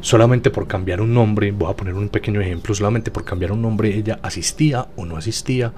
Solamente 0.00 0.50
por 0.50 0.66
cambiar 0.66 1.00
un 1.00 1.12
nombre, 1.12 1.52
voy 1.52 1.70
a 1.70 1.76
poner 1.76 1.94
un 1.94 2.08
pequeño 2.08 2.40
ejemplo, 2.40 2.74
solamente 2.74 3.10
por 3.10 3.24
cambiar 3.24 3.52
un 3.52 3.60
nombre 3.60 3.94
ella 3.94 4.18
asistía 4.22 4.88
o 4.96 5.04
no 5.04 5.16
asistía 5.16 5.72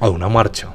a 0.00 0.08
una 0.08 0.28
marcha. 0.28 0.74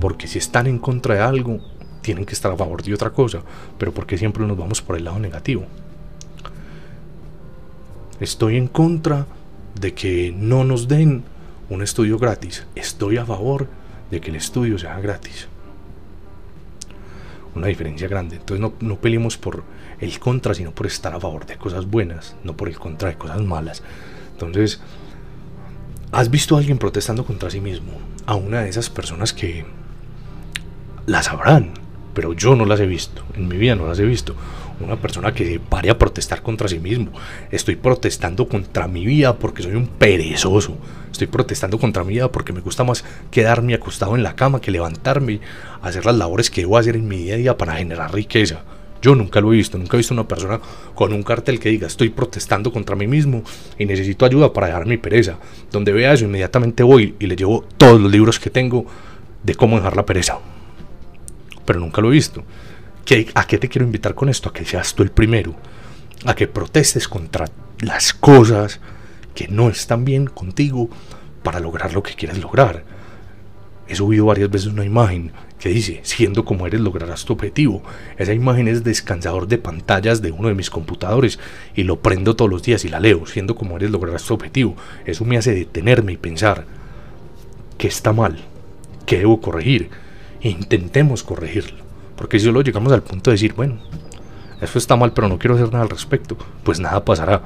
Porque 0.00 0.28
si 0.28 0.38
están 0.38 0.66
en 0.66 0.78
contra 0.78 1.14
de 1.14 1.20
algo, 1.22 1.60
tienen 2.02 2.26
que 2.26 2.34
estar 2.34 2.52
a 2.52 2.56
favor 2.56 2.82
de 2.82 2.92
otra 2.92 3.10
cosa, 3.10 3.42
pero 3.78 3.92
porque 3.92 4.18
siempre 4.18 4.46
nos 4.46 4.58
vamos 4.58 4.82
por 4.82 4.96
el 4.96 5.04
lado 5.04 5.18
negativo. 5.18 5.64
Estoy 8.20 8.58
en 8.58 8.68
contra 8.68 9.26
de 9.80 9.94
que 9.94 10.32
no 10.36 10.62
nos 10.64 10.88
den 10.88 11.24
un 11.70 11.82
estudio 11.82 12.18
gratis. 12.18 12.66
Estoy 12.74 13.16
a 13.16 13.24
favor 13.24 13.66
de 14.10 14.20
que 14.20 14.30
el 14.30 14.36
estudio 14.36 14.78
sea 14.78 15.00
gratis. 15.00 15.48
Una 17.54 17.68
diferencia 17.68 18.08
grande. 18.08 18.36
Entonces 18.36 18.60
no, 18.60 18.74
no 18.80 18.96
peleemos 18.96 19.38
por 19.38 19.64
el 20.04 20.18
contra, 20.18 20.54
sino 20.54 20.70
por 20.72 20.86
estar 20.86 21.14
a 21.14 21.20
favor 21.20 21.46
de 21.46 21.56
cosas 21.56 21.86
buenas, 21.86 22.36
no 22.44 22.56
por 22.56 22.68
el 22.68 22.78
contra 22.78 23.08
de 23.08 23.16
cosas 23.16 23.42
malas. 23.42 23.82
Entonces, 24.32 24.80
¿has 26.12 26.30
visto 26.30 26.54
a 26.54 26.58
alguien 26.58 26.78
protestando 26.78 27.24
contra 27.24 27.50
sí 27.50 27.60
mismo? 27.60 27.92
A 28.26 28.34
una 28.34 28.62
de 28.62 28.68
esas 28.68 28.90
personas 28.90 29.32
que 29.32 29.64
las 31.06 31.26
sabrán, 31.26 31.72
pero 32.14 32.32
yo 32.32 32.54
no 32.56 32.64
las 32.64 32.80
he 32.80 32.86
visto. 32.86 33.22
En 33.34 33.48
mi 33.48 33.56
vida 33.56 33.74
no 33.74 33.86
las 33.86 33.98
he 33.98 34.04
visto 34.04 34.34
una 34.80 34.96
persona 34.96 35.32
que 35.32 35.60
pare 35.60 35.90
a 35.90 35.98
protestar 35.98 36.42
contra 36.42 36.68
sí 36.68 36.78
mismo. 36.78 37.12
Estoy 37.50 37.76
protestando 37.76 38.48
contra 38.48 38.88
mi 38.88 39.04
vida 39.04 39.38
porque 39.38 39.62
soy 39.62 39.74
un 39.74 39.86
perezoso. 39.86 40.76
Estoy 41.10 41.28
protestando 41.28 41.78
contra 41.78 42.04
mi 42.04 42.14
vida 42.14 42.30
porque 42.30 42.52
me 42.52 42.60
gusta 42.60 42.84
más 42.84 43.04
quedarme 43.30 43.74
acostado 43.74 44.16
en 44.16 44.22
la 44.22 44.34
cama 44.34 44.60
que 44.60 44.70
levantarme 44.70 45.40
hacer 45.82 46.04
las 46.06 46.16
labores 46.16 46.50
que 46.50 46.62
debo 46.62 46.78
hacer 46.78 46.96
en 46.96 47.06
mi 47.06 47.18
día 47.18 47.34
a 47.34 47.38
día 47.38 47.58
para 47.58 47.76
generar 47.76 48.12
riqueza. 48.12 48.62
Yo 49.04 49.14
nunca 49.14 49.38
lo 49.42 49.52
he 49.52 49.56
visto, 49.56 49.76
nunca 49.76 49.98
he 49.98 49.98
visto 49.98 50.14
una 50.14 50.26
persona 50.26 50.58
con 50.94 51.12
un 51.12 51.22
cartel 51.22 51.60
que 51.60 51.68
diga 51.68 51.86
estoy 51.86 52.08
protestando 52.08 52.72
contra 52.72 52.96
mí 52.96 53.06
mismo 53.06 53.42
y 53.78 53.84
necesito 53.84 54.24
ayuda 54.24 54.54
para 54.54 54.68
dejar 54.68 54.86
mi 54.86 54.96
pereza. 54.96 55.36
Donde 55.70 55.92
vea 55.92 56.14
eso, 56.14 56.24
inmediatamente 56.24 56.82
voy 56.82 57.14
y 57.18 57.26
le 57.26 57.36
llevo 57.36 57.66
todos 57.76 58.00
los 58.00 58.10
libros 58.10 58.40
que 58.40 58.48
tengo 58.48 58.86
de 59.42 59.56
cómo 59.56 59.76
dejar 59.76 59.94
la 59.94 60.06
pereza. 60.06 60.38
Pero 61.66 61.80
nunca 61.80 62.00
lo 62.00 62.08
he 62.08 62.12
visto. 62.12 62.44
¿A 63.34 63.46
qué 63.46 63.58
te 63.58 63.68
quiero 63.68 63.84
invitar 63.84 64.14
con 64.14 64.30
esto? 64.30 64.48
A 64.48 64.54
que 64.54 64.64
seas 64.64 64.94
tú 64.94 65.02
el 65.02 65.10
primero. 65.10 65.54
A 66.24 66.34
que 66.34 66.48
protestes 66.48 67.06
contra 67.06 67.44
las 67.80 68.14
cosas 68.14 68.80
que 69.34 69.48
no 69.48 69.68
están 69.68 70.06
bien 70.06 70.28
contigo 70.28 70.88
para 71.42 71.60
lograr 71.60 71.92
lo 71.92 72.02
que 72.02 72.14
quieres 72.14 72.38
lograr. 72.38 72.84
He 73.86 73.96
subido 73.96 74.24
varias 74.24 74.48
veces 74.48 74.68
una 74.68 74.86
imagen 74.86 75.30
que 75.64 75.70
dice, 75.70 76.00
siendo 76.02 76.44
como 76.44 76.66
eres 76.66 76.82
lograrás 76.82 77.24
tu 77.24 77.32
objetivo. 77.32 77.82
Esa 78.18 78.34
imagen 78.34 78.68
es 78.68 78.84
descansador 78.84 79.48
de 79.48 79.56
pantallas 79.56 80.20
de 80.20 80.30
uno 80.30 80.48
de 80.48 80.54
mis 80.54 80.68
computadores 80.68 81.38
y 81.74 81.84
lo 81.84 82.00
prendo 82.00 82.36
todos 82.36 82.50
los 82.50 82.62
días 82.62 82.84
y 82.84 82.90
la 82.90 83.00
leo, 83.00 83.24
siendo 83.24 83.54
como 83.54 83.78
eres 83.78 83.90
lograrás 83.90 84.24
tu 84.24 84.34
objetivo. 84.34 84.76
Eso 85.06 85.24
me 85.24 85.38
hace 85.38 85.54
detenerme 85.54 86.12
y 86.12 86.16
pensar, 86.18 86.66
¿qué 87.78 87.88
está 87.88 88.12
mal? 88.12 88.44
¿Qué 89.06 89.16
debo 89.16 89.40
corregir? 89.40 89.88
Intentemos 90.42 91.22
corregirlo. 91.22 91.82
Porque 92.14 92.38
si 92.38 92.44
solo 92.44 92.60
llegamos 92.60 92.92
al 92.92 93.02
punto 93.02 93.30
de 93.30 93.36
decir, 93.36 93.54
bueno, 93.54 93.78
eso 94.60 94.76
está 94.76 94.96
mal, 94.96 95.14
pero 95.14 95.30
no 95.30 95.38
quiero 95.38 95.54
hacer 95.54 95.72
nada 95.72 95.84
al 95.84 95.88
respecto, 95.88 96.36
pues 96.62 96.78
nada 96.78 97.06
pasará. 97.06 97.40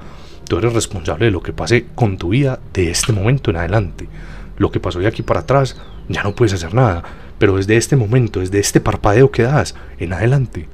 Tú 0.49 0.59
eres 0.59 0.73
responsable 0.73 1.27
de 1.27 1.31
lo 1.31 1.41
que 1.41 1.53
pase 1.53 1.87
con 1.95 2.19
tu 2.19 2.31
vida 2.31 2.59
de 2.73 2.91
este 2.91 3.13
momento 3.13 3.53
en 3.53 3.59
adelante. 3.59 4.09
Lo 4.57 4.73
que 4.73 4.81
pasó 4.81 4.99
de 4.99 5.07
aquí 5.07 5.23
para 5.23 5.39
atrás, 5.39 5.77
ya 6.09 6.25
no 6.25 6.35
puedes 6.35 6.55
hacer 6.55 6.75
nada. 6.75 7.05
Pero 7.39 7.57
desde 7.57 7.77
este 7.77 7.97
momento, 7.97 8.41
desde 8.41 8.59
este 8.59 8.81
parpadeo 8.81 9.31
que 9.31 9.43
das 9.43 9.75
en 9.99 10.13
adelante, 10.13 10.69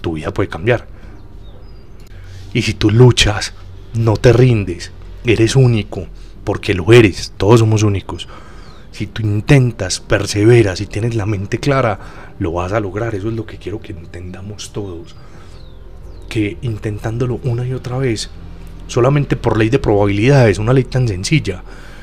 tu 0.00 0.14
vida 0.14 0.34
puede 0.34 0.48
cambiar. 0.48 0.86
Y 2.52 2.62
si 2.62 2.74
tú 2.74 2.90
luchas, 2.90 3.54
no 3.94 4.16
te 4.16 4.32
rindes, 4.32 4.92
eres 5.24 5.56
único, 5.56 6.06
porque 6.44 6.74
lo 6.74 6.92
eres, 6.92 7.32
todos 7.36 7.60
somos 7.60 7.82
únicos. 7.82 8.28
Si 8.90 9.06
tú 9.06 9.22
intentas, 9.22 10.00
perseveras 10.00 10.80
y 10.82 10.86
tienes 10.86 11.14
la 11.14 11.24
mente 11.24 11.58
clara, 11.58 11.98
lo 12.38 12.52
vas 12.52 12.72
a 12.72 12.80
lograr. 12.80 13.14
Eso 13.14 13.28
es 13.28 13.34
lo 13.34 13.46
que 13.46 13.56
quiero 13.56 13.80
que 13.80 13.92
entendamos 13.92 14.72
todos. 14.72 15.16
Que 16.28 16.58
intentándolo 16.60 17.40
una 17.44 17.66
y 17.66 17.72
otra 17.72 17.96
vez, 17.96 18.28
solamente 18.86 19.36
por 19.36 19.56
ley 19.56 19.70
de 19.70 19.78
probabilidades, 19.78 20.58
una 20.58 20.74
ley 20.74 20.84
tan 20.84 21.08
sencilla, 21.08 21.62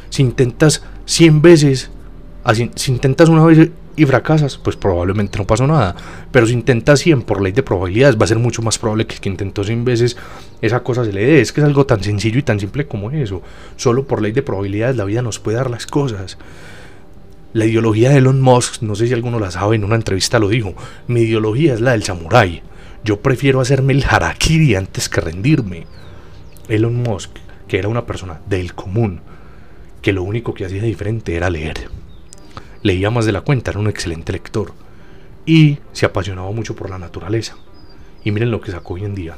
si 0.09 0.23
intentas 0.23 0.83
100 1.05 1.41
veces, 1.43 1.91
si 2.55 2.91
intentas 2.91 3.29
una 3.29 3.43
vez 3.45 3.69
y 3.95 4.05
fracasas, 4.05 4.57
pues 4.57 4.77
probablemente 4.77 5.37
no 5.37 5.45
pasó 5.45 5.67
nada. 5.67 5.95
Pero 6.31 6.47
si 6.47 6.53
intentas 6.53 7.01
100 7.01 7.23
por 7.23 7.41
ley 7.41 7.51
de 7.51 7.63
probabilidades, 7.63 8.17
va 8.17 8.23
a 8.23 8.27
ser 8.27 8.39
mucho 8.39 8.61
más 8.61 8.77
probable 8.77 9.05
que 9.05 9.15
el 9.15 9.21
que 9.21 9.29
intentó 9.29 9.63
100 9.63 9.83
veces 9.83 10.15
esa 10.61 10.81
cosa 10.83 11.03
se 11.03 11.11
le 11.11 11.25
dé. 11.25 11.41
Es 11.41 11.51
que 11.51 11.59
es 11.59 11.65
algo 11.65 11.85
tan 11.85 12.01
sencillo 12.01 12.39
y 12.39 12.43
tan 12.43 12.59
simple 12.59 12.87
como 12.87 13.11
eso. 13.11 13.41
Solo 13.75 14.05
por 14.05 14.21
ley 14.21 14.31
de 14.31 14.41
probabilidades 14.41 14.95
la 14.95 15.03
vida 15.03 15.21
nos 15.21 15.39
puede 15.39 15.57
dar 15.57 15.69
las 15.69 15.85
cosas. 15.85 16.37
La 17.51 17.65
ideología 17.65 18.11
de 18.11 18.19
Elon 18.19 18.39
Musk, 18.39 18.83
no 18.83 18.95
sé 18.95 19.07
si 19.07 19.13
alguno 19.13 19.39
la 19.39 19.51
sabe, 19.51 19.75
en 19.75 19.83
una 19.83 19.95
entrevista 19.95 20.39
lo 20.39 20.47
dijo, 20.47 20.75
mi 21.07 21.21
ideología 21.21 21.73
es 21.73 21.81
la 21.81 21.91
del 21.91 22.03
samurái. 22.03 22.61
Yo 23.03 23.19
prefiero 23.21 23.59
hacerme 23.59 23.93
el 23.93 24.05
harakiri 24.07 24.75
antes 24.75 25.09
que 25.09 25.19
rendirme. 25.19 25.87
Elon 26.69 26.95
Musk, 26.95 27.31
que 27.67 27.79
era 27.79 27.87
una 27.87 28.05
persona 28.05 28.39
del 28.47 28.75
común, 28.75 29.21
que 30.01 30.13
lo 30.13 30.23
único 30.23 30.53
que 30.53 30.65
hacía 30.65 30.83
diferente 30.83 31.35
era 31.35 31.49
leer. 31.49 31.98
Leía 32.81 33.09
más 33.09 33.25
de 33.25 33.31
la 33.31 33.41
cuenta, 33.41 33.71
era 33.71 33.79
un 33.79 33.87
excelente 33.87 34.31
lector. 34.31 34.73
Y 35.45 35.79
se 35.91 36.05
apasionaba 36.05 36.51
mucho 36.51 36.75
por 36.75 36.89
la 36.89 36.99
naturaleza. 36.99 37.57
Y 38.23 38.31
miren 38.31 38.51
lo 38.51 38.61
que 38.61 38.71
sacó 38.71 38.95
hoy 38.95 39.05
en 39.05 39.15
día. 39.15 39.37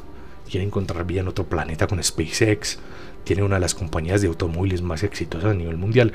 Quiere 0.50 0.66
encontrar 0.66 1.06
vida 1.06 1.20
en 1.20 1.28
otro 1.28 1.44
planeta 1.44 1.86
con 1.86 2.02
SpaceX. 2.02 2.78
Tiene 3.24 3.42
una 3.42 3.56
de 3.56 3.60
las 3.60 3.74
compañías 3.74 4.20
de 4.20 4.28
automóviles 4.28 4.82
más 4.82 5.02
exitosas 5.02 5.52
a 5.52 5.54
nivel 5.54 5.76
mundial. 5.76 6.12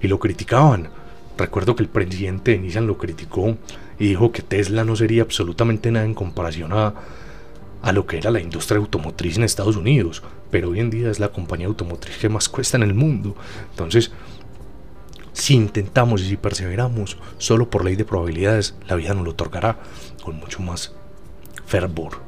Y 0.00 0.08
lo 0.08 0.18
criticaban 0.18 0.88
Recuerdo 1.36 1.74
que 1.74 1.82
el 1.82 1.88
presidente 1.88 2.52
de 2.52 2.58
Nissan 2.58 2.86
lo 2.86 2.96
criticó 2.96 3.56
y 3.98 4.08
dijo 4.08 4.30
que 4.30 4.42
Tesla 4.42 4.84
no 4.84 4.94
sería 4.94 5.22
absolutamente 5.22 5.90
nada 5.90 6.06
en 6.06 6.14
comparación 6.14 6.72
a, 6.72 6.94
a 7.82 7.92
lo 7.92 8.06
que 8.06 8.18
era 8.18 8.30
la 8.30 8.40
industria 8.40 8.78
automotriz 8.78 9.36
en 9.36 9.42
Estados 9.42 9.76
Unidos, 9.76 10.22
pero 10.50 10.70
hoy 10.70 10.80
en 10.80 10.90
día 10.90 11.10
es 11.10 11.18
la 11.18 11.30
compañía 11.30 11.66
automotriz 11.66 12.18
que 12.18 12.28
más 12.28 12.48
cuesta 12.48 12.76
en 12.76 12.84
el 12.84 12.94
mundo. 12.94 13.34
Entonces, 13.70 14.12
si 15.34 15.54
intentamos 15.54 16.22
y 16.22 16.28
si 16.28 16.36
perseveramos, 16.36 17.18
solo 17.38 17.68
por 17.68 17.84
ley 17.84 17.96
de 17.96 18.04
probabilidades, 18.04 18.74
la 18.86 18.94
vida 18.94 19.12
nos 19.14 19.24
lo 19.24 19.32
otorgará 19.32 19.78
con 20.22 20.36
mucho 20.36 20.62
más 20.62 20.94
fervor. 21.66 22.22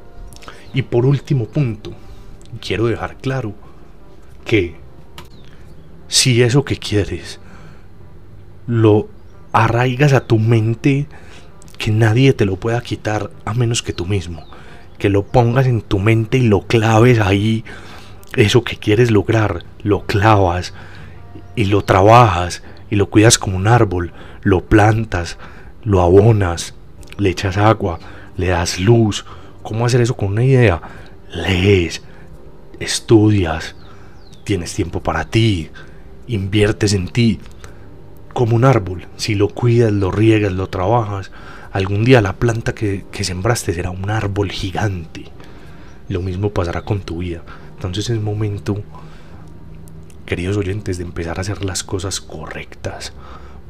Y 0.75 0.83
por 0.83 1.07
último 1.07 1.47
punto, 1.47 1.93
quiero 2.61 2.87
dejar 2.87 3.17
claro 3.17 3.55
que 4.45 4.77
si 6.09 6.43
eso 6.43 6.65
que 6.65 6.77
quieres 6.77 7.41
lo 8.67 9.09
arraigas 9.53 10.13
a 10.13 10.27
tu 10.27 10.39
mente 10.39 11.07
que 11.79 11.93
nadie 11.93 12.33
te 12.33 12.45
lo 12.45 12.57
pueda 12.57 12.81
quitar 12.81 13.31
a 13.45 13.55
menos 13.55 13.83
que 13.83 13.93
tú 13.93 14.05
mismo. 14.05 14.47
Que 14.99 15.11
lo 15.11 15.25
pongas 15.25 15.67
en 15.67 15.81
tu 15.81 15.99
mente 15.99 16.39
y 16.39 16.49
lo 16.49 16.63
claves 16.63 17.21
ahí. 17.21 17.65
Eso 18.35 18.65
que 18.65 18.77
quieres 18.77 19.11
lograr, 19.11 19.65
lo 19.83 20.07
clavas 20.07 20.75
y 21.55 21.67
lo 21.67 21.83
trabajas 21.83 22.63
y 22.91 22.97
lo 22.97 23.11
cuidas 23.11 23.39
como 23.39 23.57
un 23.57 23.67
árbol. 23.67 24.13
Lo 24.43 24.65
plantas, 24.65 25.39
lo 25.85 26.03
abonas, 26.03 26.75
le 27.19 27.31
echas 27.31 27.57
agua, 27.57 27.99
le 28.37 28.49
das 28.49 28.79
luz. 28.81 29.25
¿Cómo 29.63 29.87
hacer 29.87 30.01
eso 30.01 30.17
con 30.17 30.31
una 30.33 30.45
idea? 30.45 30.81
Lees, 31.33 32.03
estudias, 32.81 33.75
tienes 34.45 34.73
tiempo 34.75 35.03
para 35.03 35.25
ti, 35.25 35.71
inviertes 36.29 36.93
en 36.93 37.09
ti 37.09 37.41
como 38.33 38.55
un 38.55 38.65
árbol. 38.65 39.07
Si 39.17 39.35
lo 39.35 39.49
cuidas, 39.49 39.93
lo 39.93 40.11
riegas, 40.11 40.53
lo 40.53 40.69
trabajas, 40.69 41.31
algún 41.73 42.05
día 42.05 42.21
la 42.21 42.35
planta 42.35 42.75
que, 42.75 43.05
sembraste 43.13 43.73
será 43.73 43.91
un 43.91 44.11
árbol 44.11 44.51
gigante. 44.51 45.25
lo 46.09 46.23
mismo 46.23 46.51
pasará 46.51 46.83
con 46.83 47.01
tu 47.01 47.19
vida. 47.19 47.43
Entonces 47.75 48.11
es 48.11 48.21
momento, 48.21 48.83
queridos 50.27 50.57
oyentes, 50.57 50.99
de 50.99 51.05
empezar 51.05 51.39
a 51.39 51.43
hacer 51.43 51.65
las 51.65 51.85
cosas 51.85 52.21
correctas 52.21 53.13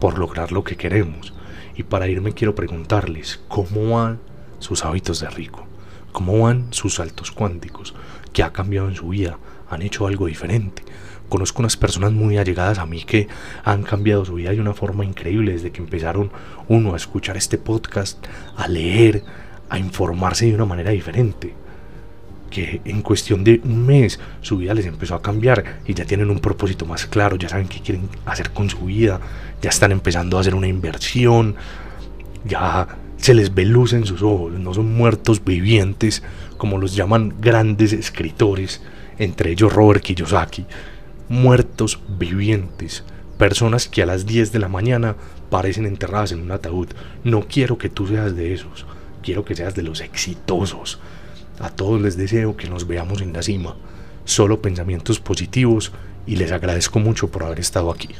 por 0.00 0.18
lograr 0.18 0.52
lo 0.52 0.64
que 0.64 0.76
queremos. 0.76 1.34
Y 1.76 1.82
para 1.82 2.08
irme 2.08 2.32
quiero 2.32 2.54
preguntarles, 2.54 3.40
¿cómo 3.46 3.96
van 3.96 4.18
sus 4.58 4.84
hábitos 4.84 5.20
de 5.20 5.28
rico? 5.28 5.66
¿Cómo 6.12 6.40
van 6.40 6.72
sus 6.72 6.94
saltos 6.94 7.30
cuánticos? 7.30 7.94
¿Qué 8.32 8.42
ha 8.42 8.54
cambiado 8.54 8.88
en 8.88 8.94
su 8.96 9.08
vida? 9.08 9.38
¿Han 9.68 9.82
hecho 9.82 10.06
algo 10.06 10.26
diferente? 10.26 10.82
Conozco 11.28 11.60
unas 11.60 11.76
personas 11.76 12.12
muy 12.12 12.38
allegadas 12.38 12.78
a 12.78 12.86
mí 12.86 13.04
que 13.04 13.28
han 13.62 13.82
cambiado 13.82 14.24
su 14.24 14.34
vida 14.34 14.50
de 14.52 14.60
una 14.60 14.72
forma 14.72 15.04
increíble 15.04 15.52
desde 15.52 15.72
que 15.72 15.82
empezaron 15.82 16.30
uno 16.68 16.94
a 16.94 16.96
escuchar 16.96 17.36
este 17.36 17.58
podcast, 17.58 18.24
a 18.56 18.66
leer, 18.66 19.24
a 19.68 19.78
informarse 19.78 20.46
de 20.46 20.54
una 20.54 20.64
manera 20.64 20.92
diferente. 20.92 21.65
Que 22.50 22.80
en 22.84 23.02
cuestión 23.02 23.44
de 23.44 23.60
un 23.64 23.86
mes 23.86 24.20
su 24.40 24.58
vida 24.58 24.74
les 24.74 24.86
empezó 24.86 25.14
a 25.14 25.22
cambiar 25.22 25.80
y 25.86 25.94
ya 25.94 26.04
tienen 26.04 26.30
un 26.30 26.40
propósito 26.40 26.86
más 26.86 27.06
claro, 27.06 27.36
ya 27.36 27.48
saben 27.48 27.68
qué 27.68 27.80
quieren 27.80 28.08
hacer 28.24 28.50
con 28.50 28.70
su 28.70 28.78
vida, 28.78 29.20
ya 29.60 29.70
están 29.70 29.92
empezando 29.92 30.38
a 30.38 30.40
hacer 30.40 30.54
una 30.54 30.68
inversión, 30.68 31.56
ya 32.44 32.86
se 33.16 33.34
les 33.34 33.54
ve 33.54 33.64
luz 33.64 33.92
en 33.92 34.06
sus 34.06 34.22
ojos, 34.22 34.52
no 34.52 34.72
son 34.74 34.94
muertos 34.94 35.44
vivientes 35.44 36.22
como 36.56 36.78
los 36.78 36.94
llaman 36.94 37.34
grandes 37.40 37.92
escritores, 37.92 38.82
entre 39.18 39.50
ellos 39.50 39.72
Robert 39.72 40.02
Kiyosaki 40.02 40.66
muertos 41.28 41.98
vivientes, 42.08 43.04
personas 43.38 43.88
que 43.88 44.02
a 44.02 44.06
las 44.06 44.26
10 44.26 44.52
de 44.52 44.58
la 44.58 44.68
mañana 44.68 45.16
parecen 45.50 45.86
enterradas 45.86 46.32
en 46.32 46.40
un 46.40 46.50
ataúd. 46.50 46.88
No 47.24 47.46
quiero 47.48 47.78
que 47.78 47.88
tú 47.88 48.06
seas 48.06 48.36
de 48.36 48.54
esos, 48.54 48.86
quiero 49.22 49.44
que 49.44 49.54
seas 49.54 49.74
de 49.74 49.82
los 49.82 50.00
exitosos. 50.00 51.00
A 51.58 51.70
todos 51.70 52.00
les 52.00 52.16
deseo 52.16 52.56
que 52.56 52.68
nos 52.68 52.86
veamos 52.86 53.22
en 53.22 53.32
la 53.32 53.42
cima. 53.42 53.76
Solo 54.24 54.60
pensamientos 54.60 55.20
positivos 55.20 55.92
y 56.26 56.36
les 56.36 56.52
agradezco 56.52 56.98
mucho 56.98 57.28
por 57.28 57.44
haber 57.44 57.60
estado 57.60 57.90
aquí. 57.90 58.10